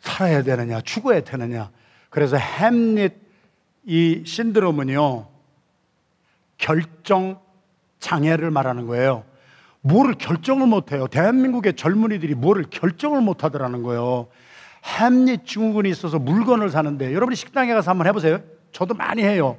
[0.00, 1.70] 살아야 되느냐, 죽어야 되느냐.
[2.08, 3.12] 그래서 햄릿
[3.84, 5.28] 이 신드롬은요,
[6.56, 7.38] 결정
[8.00, 9.24] 장애를 말하는 거예요.
[9.83, 11.07] 뭐를 결정을 못 해요.
[11.09, 14.28] 대한민국의 젊은이들이 뭐를 결정을 못 하더라는 거예요.
[14.85, 18.41] 햄릿 증후군이 있어서 물건을 사는데 여러분이 식당에 가서 한번 해보세요.
[18.72, 19.59] 저도 많이 해요.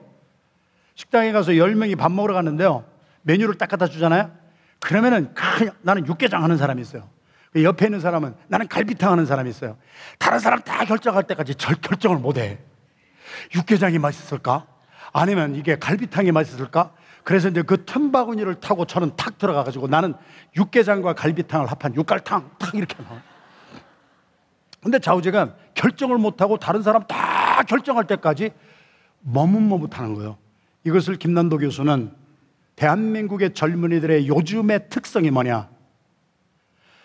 [0.96, 2.86] 식당에 가서 10명이 밥 먹으러 갔는데요.
[3.22, 4.32] 메뉴를 딱 갖다 주잖아요.
[4.80, 7.08] 그러면은 그냥 나는 육개장 하는 사람이 있어요.
[7.52, 9.78] 그 옆에 있는 사람은 나는 갈비탕 하는 사람이 있어요.
[10.18, 12.60] 다른 사람 다 결정할 때까지 절 결정을 못 해.
[13.56, 14.66] 육개장이 맛있을까?
[15.14, 16.92] 아니면 이게 갈비탕이 맛있을까?
[17.24, 20.14] 그래서 이제 그 틈바구니를 타고 저는 탁 들어가가지고 나는
[20.58, 23.22] 육개장과 갈비탕을 합한 육갈탕 탁 이렇게 나와.
[24.82, 28.52] 근데 좌우지간 결정을 못하고 다른 사람 다 결정할 때까지
[29.22, 30.38] 머뭇머뭇하는 거예요.
[30.84, 32.12] 이것을 김난도 교수는
[32.76, 35.70] 대한민국의 젊은이들의 요즘의 특성이 뭐냐?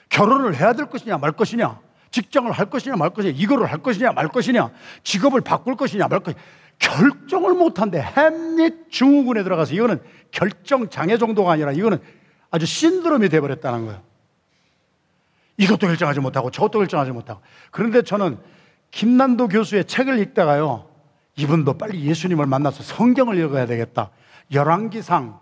[0.09, 1.79] 결혼을 해야 될 것이냐 말 것이냐?
[2.11, 3.35] 직장을 할 것이냐 말 것이냐?
[3.37, 4.71] 이거를 할 것이냐 말 것이냐?
[5.05, 6.43] 직업을 바꿀 것이냐 말 것이냐?
[6.79, 10.01] 결정을 못한데 햄릿 증후군에 들어가서 이거는
[10.31, 11.99] 결정 장애 정도가 아니라 이거는
[12.51, 14.03] 아주 신드롬이 돼버렸다는 거예요.
[15.57, 17.41] 이것도 결정하지 못하고 저것도 결정하지 못하고.
[17.71, 18.39] 그런데 저는
[18.91, 20.89] 김난도 교수의 책을 읽다가요.
[21.37, 24.11] 이분도 빨리 예수님을 만나서 성경을 읽어야 되겠다.
[24.53, 25.39] 열왕기상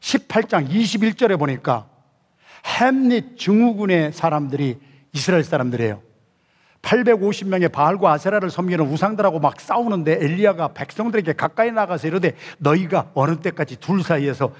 [0.00, 1.88] 18장 21절에 보니까
[2.64, 4.78] 햄릿 증후군의 사람들이
[5.12, 6.07] 이스라엘 사람들이에요.
[6.82, 13.76] 850명의 바알과 아세라를 섬기는 우상들하고 막 싸우는데 엘리야가 백성들에게 가까이 나가서 이르되 너희가 어느 때까지
[13.76, 14.52] 둘 사이에서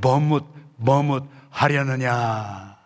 [0.00, 0.44] 머뭇
[0.76, 2.76] 머뭇 하려느냐.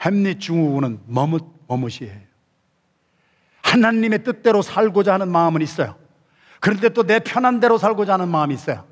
[0.00, 2.28] 햄릿 증후군은 머뭇 머뭇이에요.
[3.62, 5.96] 하나님의 뜻대로 살고자 하는 마음은 있어요.
[6.60, 8.84] 그런데 또 내 편한 대로 살고자 하는 마음이 있어요.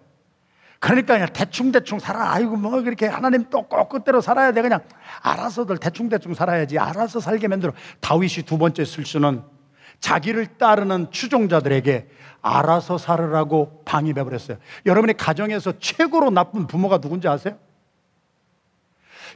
[0.79, 2.33] 그러니까 그냥 대충대충 살아.
[2.33, 4.63] 아이고, 뭐, 그렇게 하나님 또꼭 끝대로 살아야 돼.
[4.63, 4.81] 그냥
[5.23, 6.79] 알아서들 대충대충 살아야지.
[6.79, 7.73] 알아서 살게 만들어.
[8.01, 9.43] 다윗이 두 번째 실수는
[10.01, 12.09] 자기를 따르는 추종자들에게
[12.43, 14.59] 알아서 살으라고 방임해 버렸어요.
[14.85, 17.57] 여러분의 가정에서 최고로 나쁜 부모가 누군지 아세요?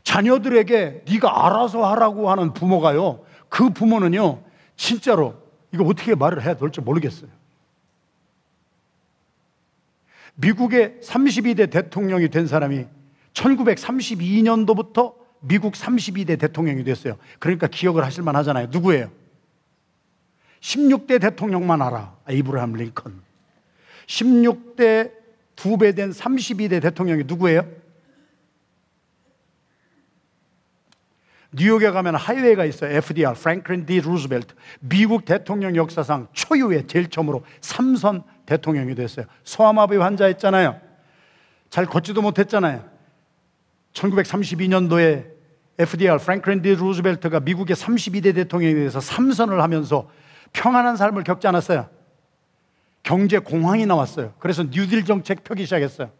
[0.04, 3.24] 자녀들에게 네가 알아서 하라고 하는 부모가요.
[3.48, 4.42] 그 부모는요.
[4.76, 5.34] 진짜로
[5.72, 7.30] 이거 어떻게 말을 해야 될지 모르겠어요.
[10.40, 12.86] 미국의 32대 대통령이 된 사람이
[13.34, 17.16] 1932년도부터 미국 32대 대통령이 됐어요.
[17.38, 18.68] 그러니까 기억을 하실 만 하잖아요.
[18.70, 19.10] 누구예요?
[20.60, 22.16] 16대 대통령만 알아.
[22.28, 23.22] 에이브라함 링컨.
[24.06, 25.12] 16대
[25.56, 27.66] 두 배 된 32대 대통령이 누구예요?
[31.52, 32.96] 뉴욕에 가면 하이웨이가 있어요.
[32.96, 34.00] FDR, 프랭클린 D.
[34.00, 34.54] 루즈벨트.
[34.80, 39.26] 미국 대통령 역사상 초유의 제일 처음으로 삼선 대통령이 됐어요.
[39.42, 40.80] 소아마비 환자였잖아요.
[41.70, 42.84] 잘 걷지도 못했잖아요.
[43.92, 45.26] 1932년도에
[45.78, 46.74] FDR, 프랭클린 D.
[46.76, 50.08] 루즈벨트가 미국의 32대 대통령이 돼서 삼선을 하면서
[50.52, 51.88] 평안한 삶을 겪지 않았어요.
[53.02, 54.34] 경제 공황이 나왔어요.
[54.38, 56.10] 그래서 뉴딜 정책 펴기 시작했어요.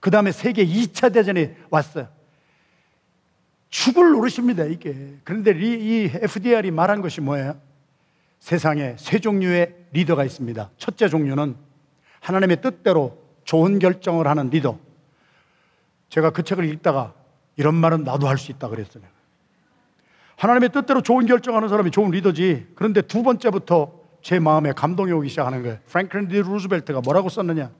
[0.00, 2.08] 그 다음에 세계 2차 대전이 왔어요.
[3.70, 5.16] 죽을 노릇입니다, 이게.
[5.24, 7.60] 그런데 이 FDR이 말한 것이 뭐예요?
[8.40, 10.70] 세상에 세 종류의 리더가 있습니다.
[10.76, 11.56] 첫째 종류는
[12.20, 14.78] 하나님의 뜻대로 좋은 결정을 하는 리더.
[16.08, 17.14] 제가 그 책을 읽다가
[17.56, 19.02] 이런 말은 나도 할 수 있다 그랬어요.
[20.36, 22.68] 하나님의 뜻대로 좋은 결정하는 사람이 좋은 리더지.
[22.76, 23.92] 그런데 두 번째부터
[24.22, 25.78] 제 마음에 감동이 오기 시작하는 거예요.
[25.86, 27.70] 프랭클린 디 루즈벨트가 뭐라고 썼느냐?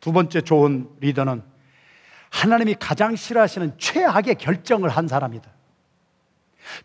[0.00, 1.42] 두 번째 좋은 리더는
[2.30, 5.50] 하나님이 가장 싫어하시는 최악의 결정을 한 사람이다.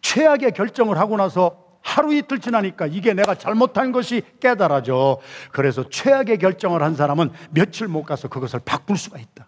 [0.01, 5.19] 최악의 결정을 하고 나서 하루 이틀 지나니까 이게 내가 잘못한 것이 깨달아져.
[5.51, 9.47] 그래서 최악의 결정을 한 사람은 며칠 못 가서 그것을 바꿀 수가 있다.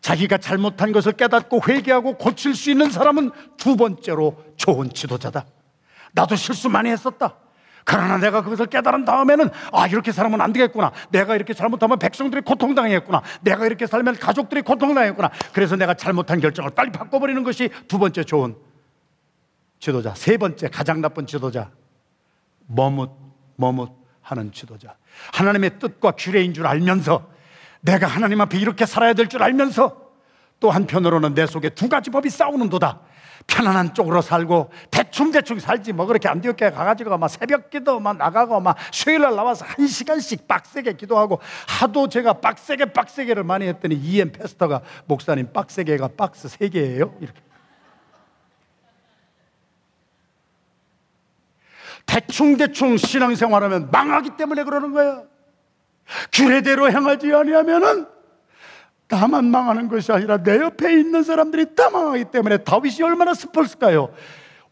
[0.00, 5.46] 자기가 잘못한 것을 깨닫고 회개하고 고칠 수 있는 사람은 두 번째로 좋은 지도자다.
[6.12, 7.36] 나도 실수 많이 했었다.
[7.84, 10.92] 그러나 내가 그것을 깨달은 다음에는 아 이렇게 살면 안 되겠구나.
[11.10, 13.22] 내가 이렇게 잘못하면 백성들이 고통당했구나.
[13.40, 15.30] 내가 이렇게 살면 가족들이 고통당했구나.
[15.52, 18.54] 그래서 내가 잘못한 결정을 빨리 바꿔버리는 것이 두 번째 좋은
[19.78, 20.14] 지도자.
[20.14, 21.70] 세 번째 가장 나쁜 지도자.
[22.66, 23.10] 머뭇
[23.56, 23.90] 머뭇
[24.22, 24.94] 하는 지도자.
[25.32, 27.28] 하나님의 뜻과 규례인 줄 알면서
[27.80, 30.10] 내가 하나님 앞에 이렇게 살아야 될 줄 알면서
[30.60, 33.00] 또 한편으로는 내 속에 두 가지 법이 싸우는도다.
[33.46, 38.76] 편안한 쪽으로 살고 대충대충 살지 뭐 그렇게 안디옥에 가가지고 막 새벽 기도 막 나가고 막
[38.92, 45.52] 수요일날 나와서 한 시간씩 빡세게 기도하고 하도 제가 빡세게 빡세게를 많이 했더니 이엠 패스터가 목사님
[45.52, 47.14] 빡세게가 박스 세 개예요?
[47.20, 47.40] 이렇게.
[52.06, 55.22] 대충대충 신앙생활하면 망하기 때문에 그러는 거야
[56.32, 58.19] 규례대로 행하지 아니하면은
[59.10, 64.14] 나만 망하는 것이 아니라 내 옆에 있는 사람들이 다 망하기 때문에 다윗이 얼마나 슬펐을까요?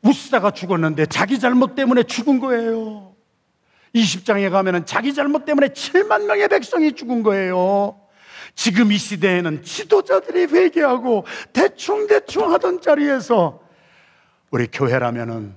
[0.03, 3.15] 우사가 죽었는데 자기 잘못 때문에 죽은 거예요.
[3.95, 8.01] 20장에 가면은 자기 잘못 때문에 7만 명의 백성이 죽은 거예요.
[8.55, 13.61] 지금 이 시대에는 지도자들이 회개하고 대충대충 하던 자리에서
[14.51, 15.55] 우리 교회라면은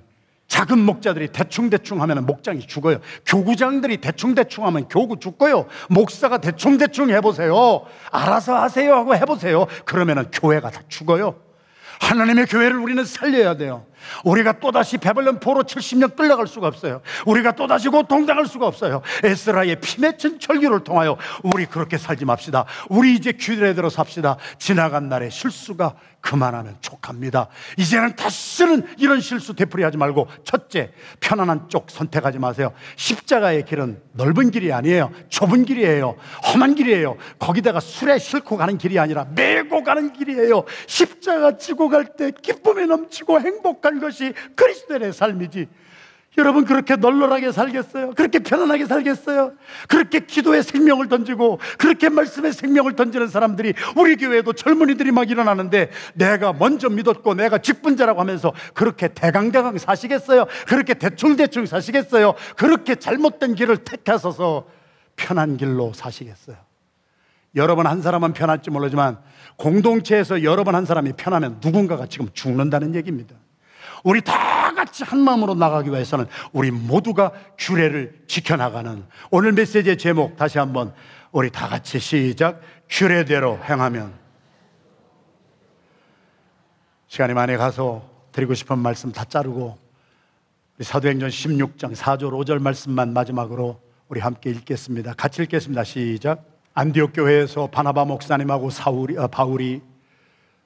[0.52, 2.98] 작은 목자들이 대충대충 하면 목장이 죽어요.
[3.24, 5.64] 교구장들이 대충대충 하면 교구 죽고요.
[5.88, 7.86] 목사가 대충대충 해보세요.
[8.10, 9.66] 알아서 하세요 하고 해보세요.
[9.86, 11.36] 그러면 교회가 다 죽어요.
[12.02, 13.86] 하나님의 교회를 우리는 살려야 돼요.
[14.24, 17.00] 우리가 또다시 베벌른 포로 70년 끌려갈 수가 없어요.
[17.26, 19.02] 우리가 또다시 고통당할 수가 없어요.
[19.24, 22.64] 에스라의 피 맺힌 철기를 통하여 우리 그렇게 살지 맙시다.
[22.88, 24.36] 우리 이제 규례대로 삽시다.
[24.58, 27.48] 지나간 날의 실수가 그만하면 족합니다.
[27.76, 32.72] 이제는 다시는 이런 실수 되풀이하지 말고 첫째, 편안한 쪽 선택하지 마세요.
[32.94, 35.10] 십자가의 길은 넓은 길이 아니에요.
[35.30, 36.14] 좁은 길이에요.
[36.46, 37.16] 험한 길이에요.
[37.40, 40.62] 거기다가 술에 싣고 가는 길이 아니라 메고 가는 길이에요.
[40.86, 45.68] 십자가 지고 갈 때 기쁨이 넘치고 행복 한 것이 그리스도의 삶이지.
[46.38, 48.12] 여러분 그렇게 널널하게 살겠어요?
[48.12, 49.52] 그렇게 편안하게 살겠어요?
[49.86, 56.54] 그렇게 기도의 생명을 던지고 그렇게 말씀의 생명을 던지는 사람들이 우리 교회에도 젊은이들이 막 일어나는데 내가
[56.54, 60.46] 먼저 믿었고 내가 직분자라고 하면서 그렇게 대강대강 사시겠어요?
[60.66, 62.32] 그렇게 대충대충 사시겠어요?
[62.56, 64.66] 그렇게 잘못된 길을 택하셔서
[65.16, 66.56] 편한 길로 사시겠어요?
[67.56, 69.18] 여러분 한 사람은 편할지 모르지만
[69.58, 73.36] 공동체에서 여러분 한 사람이 편하면 누군가가 지금 죽는다는 얘기입니다.
[74.02, 80.58] 우리 다 같이 한 마음으로 나가기 위해서는 우리 모두가 규례를 지켜나가는 오늘 메시지의 제목 다시
[80.58, 80.92] 한번
[81.30, 84.12] 우리 다 같이 시작 규례대로 행하면
[87.06, 89.78] 시간이 많이 가서 드리고 싶은 말씀 다 자르고
[90.80, 95.14] 사도행전 16장 4절 5절 말씀만 마지막으로 우리 함께 읽겠습니다.
[95.14, 95.84] 같이 읽겠습니다.
[95.84, 96.44] 시작.
[96.74, 99.82] 안디옥 교회에서 바나바 목사님하고 사울이, 어, 바울이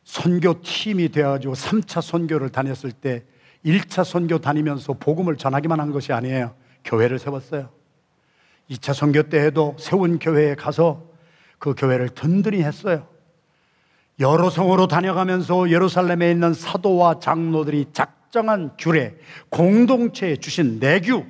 [0.06, 3.24] 선교 팀이 되어가지고 3차 선교를 다녔을 때
[3.66, 6.54] 1차 선교 다니면서 복음을 전하기만 한 것이 아니에요.
[6.84, 7.70] 교회를 세웠어요.
[8.70, 11.10] 2차 선교 때에도 세운 교회에 가서
[11.58, 13.08] 그 교회를 든든히 했어요.
[14.20, 19.16] 여러 성으로 다녀가면서 예루살렘에 있는 사도와 장로들이 작정한 규례,
[19.50, 21.24] 공동체에 주신 내규,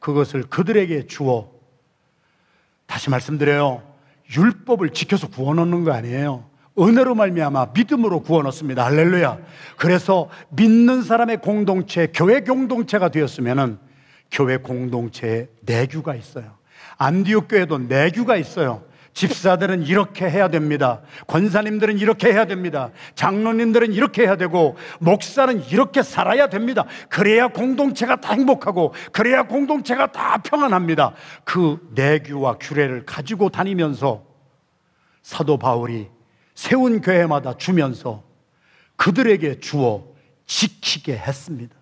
[0.00, 1.52] 그것을 그들에게 주어
[2.86, 3.82] 다시 말씀드려요.
[4.34, 6.50] 율법을 지켜서 구원 얻는 거 아니에요.
[6.78, 8.84] 은혜로 말미암아 믿음으로 구원 얻습니다.
[8.84, 9.38] 할렐루야.
[9.76, 13.78] 그래서 믿는 사람의 공동체, 교회 공동체가 되었으면은
[14.30, 16.56] 교회 공동체에 내규가 있어요.
[16.96, 18.84] 안디옥 교회도 내규가 있어요.
[19.12, 21.02] 집사들은 이렇게 해야 됩니다.
[21.26, 22.90] 권사님들은 이렇게 해야 됩니다.
[23.14, 26.86] 장로님들은 이렇게 해야 되고, 목사는 이렇게 살아야 됩니다.
[27.10, 31.12] 그래야 공동체가 다 행복하고, 그래야 공동체가 다 평안합니다.
[31.44, 34.24] 그 내규와 규례를 가지고 다니면서
[35.22, 36.08] 사도 바울이
[36.62, 38.22] 세운 교회마다 주면서
[38.96, 40.04] 그들에게 주어
[40.46, 41.74] 지키게 했습니다.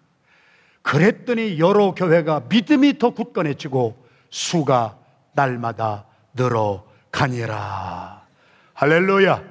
[0.83, 4.99] 그랬더니 여러 교회가 믿음이 더 굳건해지고 수가
[5.35, 8.27] 날마다 늘어가니라.
[8.73, 9.45] 할렐루야.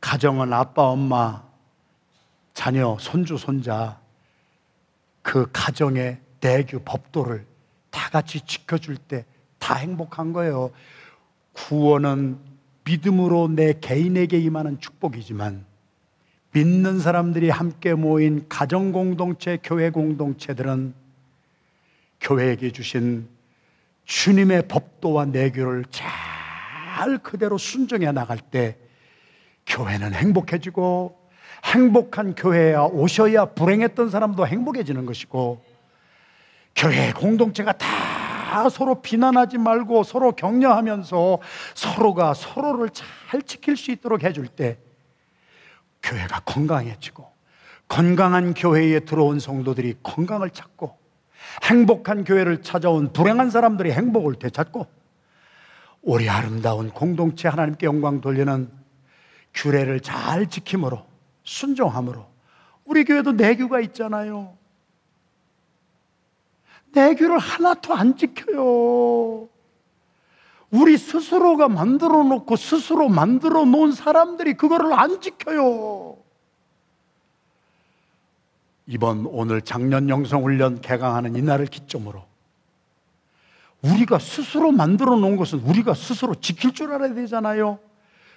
[0.00, 1.42] 가정은 아빠, 엄마,
[2.54, 4.00] 자녀, 손주, 손자
[5.22, 7.46] 그 가정의 내규, 법도를
[7.90, 9.26] 다 같이 지켜줄 때
[9.66, 10.70] 다 행복한 거예요.
[11.52, 12.38] 구원은
[12.86, 15.64] 믿음으로 내 개인에게 임하는 축복이지만
[16.52, 20.94] 믿는 사람들이 함께 모인 가정 공동체, 교회 공동체들은
[22.20, 23.28] 교회에게 주신
[24.06, 28.76] 주님의 법도와 내교를 잘 그대로 순종해 나갈 때
[29.66, 31.18] 교회는 행복해지고
[31.64, 35.62] 행복한 교회야 오셔야 불행했던 사람도 행복해지는 것이고
[36.74, 37.86] 교회 공동체가 다
[38.70, 41.38] 서로 비난하지 말고 서로 격려하면서
[41.74, 44.78] 서로가 서로를 잘 지킬 수 있도록 해줄 때
[46.02, 47.26] 교회가 건강해지고
[47.88, 50.96] 건강한 교회에 들어온 성도들이 건강을 찾고
[51.64, 54.86] 행복한 교회를 찾아온 불행한 사람들이 행복을 되찾고
[56.02, 58.70] 우리 아름다운 공동체 하나님께 영광 돌리는
[59.54, 61.04] 규례를 잘 지킴으로
[61.44, 62.26] 순종함으로
[62.84, 64.56] 우리 교회도 내규가 있잖아요.
[66.96, 69.48] 내 규를 하나도 안 지켜요.
[70.70, 76.16] 우리 스스로가 만들어 놓고 스스로 만들어 놓은 사람들이 그거를 안 지켜요.
[78.86, 82.24] 이번 오늘 작년 영성훈련 개강하는 이날을 기점으로
[83.82, 87.78] 우리가 스스로 만들어 놓은 것은 우리가 스스로 지킬 줄 알아야 되잖아요.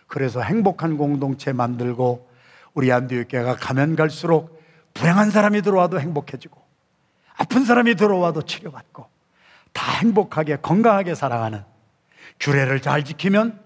[0.08, 2.28] 그래서 행복한 공동체 만들고
[2.74, 4.62] 우리 안디옥교회가 가면 갈수록
[4.96, 6.69] 불행한 사람이 들어와도 행복해지고
[7.40, 9.08] 아픈 사람이 들어와도 치료받고
[9.72, 11.64] 다 행복하게 건강하게 살아가는
[12.40, 13.60] 규례를 잘 지키면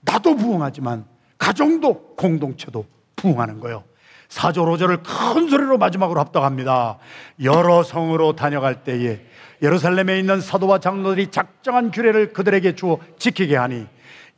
[0.00, 1.04] 나도 부흥하지만
[1.38, 3.84] 가정도 공동체도 부흥하는 거예요.
[4.28, 6.98] 사조 로절을 큰 소리로 마지막으로 합독합니다.
[7.42, 9.20] 여러 성으로 다녀갈 때에
[9.60, 13.86] 예루살렘에 있는 사도와 장로들이 작정한 규례를 그들에게 주어 지키게 하니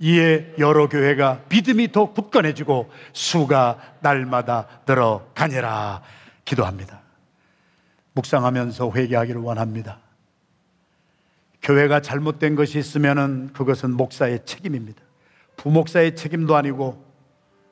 [0.00, 6.02] 이에 여러 교회가 믿음이 더 굳건해지고 수가 날마다 늘어가니라
[6.44, 7.01] 기도합니다.
[8.14, 10.00] 묵상하면서 회개하기를 원합니다.
[11.62, 15.02] 교회가 잘못된 것이 있으면 그것은 목사의 책임입니다.
[15.56, 17.04] 부목사의 책임도 아니고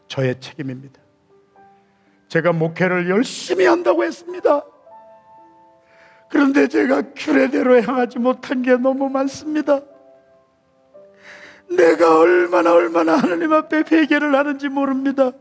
[0.06, 1.00] 저의 책임입니다.
[2.28, 4.64] 제가 목회를 열심히 한다고 했습니다.
[6.30, 9.80] 그런데 제가 규례대로 향하지 못한 게 너무 많습니다.
[11.68, 15.32] 내가 얼마나 얼마나 하나님 앞에 회개를 하는지 모릅니다.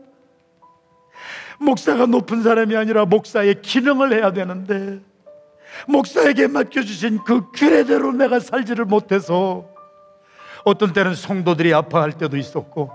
[1.60, 5.00] 목사가 높은 사람이 아니라 목사의 기능을 해야 되는데
[5.86, 9.68] 목사에게 맡겨주신 그 규례대로 내가 살지를 못해서
[10.64, 12.90] 어떤 때는 성도들이 아파할 때도 있었고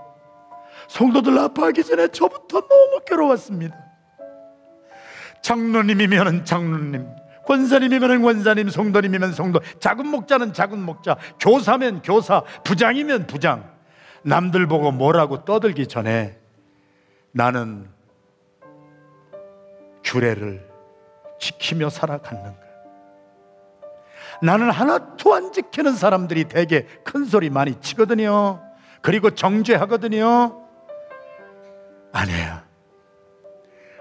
[0.88, 3.76] 성도들 아파하기 전에 저부터 너무 괴로웠습니다.
[5.42, 7.08] 장로님이면 장로님,
[7.46, 13.76] 권사님이면 권사님, 성도님이면 성도, 작은 목자는 작은 목자, 교사면 교사, 부장이면 부장.
[14.24, 16.40] 남들 보고 뭐라고 떠들기 전에
[17.32, 17.95] 나는
[20.16, 20.66] 규례를
[21.40, 22.56] 지키며 살아가는 거야.
[24.42, 28.62] 나는 하나도 안 지키는 사람들이 되게 큰 소리 많이 치거든요.
[29.02, 30.64] 그리고 정죄하거든요.
[32.14, 32.60] 아니에요.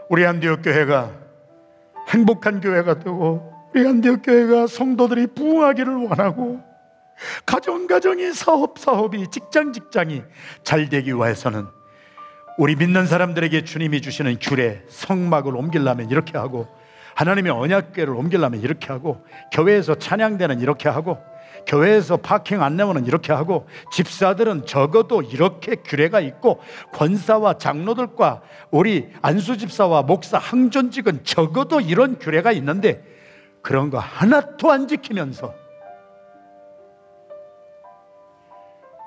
[0.09, 1.11] 우리 안디옥 교회가
[2.11, 6.61] 행복한 교회가 되고 우리 안디옥 교회가 성도들이 부흥하기를 원하고
[7.45, 10.23] 가정 가정이 사업 사업이 직장 직장이
[10.63, 11.67] 잘 되기 위해서는
[12.57, 16.69] 우리 믿는 사람들에게 주님이 주시는 규례 성막을 옮기려면 이렇게 하고
[17.17, 21.19] 하나님의 언약궤를 옮기려면 이렇게 하고 교회에서 찬양대는 이렇게 하고
[21.67, 26.61] 교회에서 파킹 안 내면은 이렇게 하고 집사들은 적어도 이렇게 규례가 있고
[26.93, 33.03] 권사와 장로들과 우리 안수 집사와 목사 항존직은 적어도 이런 규례가 있는데
[33.63, 35.55] 그런 거 하나도 안 지키면서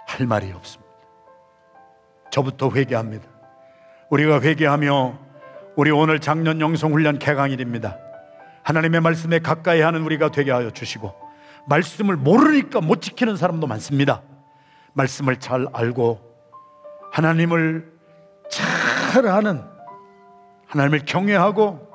[0.08, 0.88] 할 말이 없습니다.
[2.32, 3.37] 저부터 회개합니다.
[4.10, 5.20] 우리가 회개하며
[5.76, 7.97] 우리 오늘 작년 영성 훈련 개강일입니다.
[8.64, 11.14] 하나님의 말씀에 가까이 하는 우리가 되게 하여 주시고
[11.68, 14.22] 말씀을 모르니까 못 지키는 사람도 많습니다.
[14.93, 16.20] 말씀을 잘 알고
[17.12, 17.91] 하나님을
[18.49, 19.64] 잘 아는
[20.68, 21.88] 하나님을 경외하고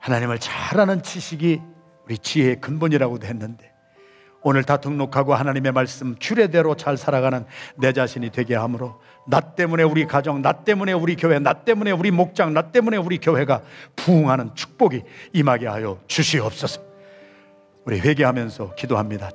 [0.00, 1.60] 하나님을 잘 아는 지식이
[2.04, 3.75] 우리 지혜의 근본이라고도 했는데
[4.48, 7.44] 오늘 다 등록하고 하나님의 말씀 규례대로 잘 살아가는
[7.74, 12.12] 내 자신이 되게 함으로 나 때문에 우리 가정, 나 때문에 우리 교회, 나 때문에 우리
[12.12, 13.62] 목장, 나 때문에 우리 교회가
[13.96, 16.80] 부흥하는 축복이 임하게 하여 주시옵소서.
[17.86, 19.32] 우리 회개하면서 기도합니다.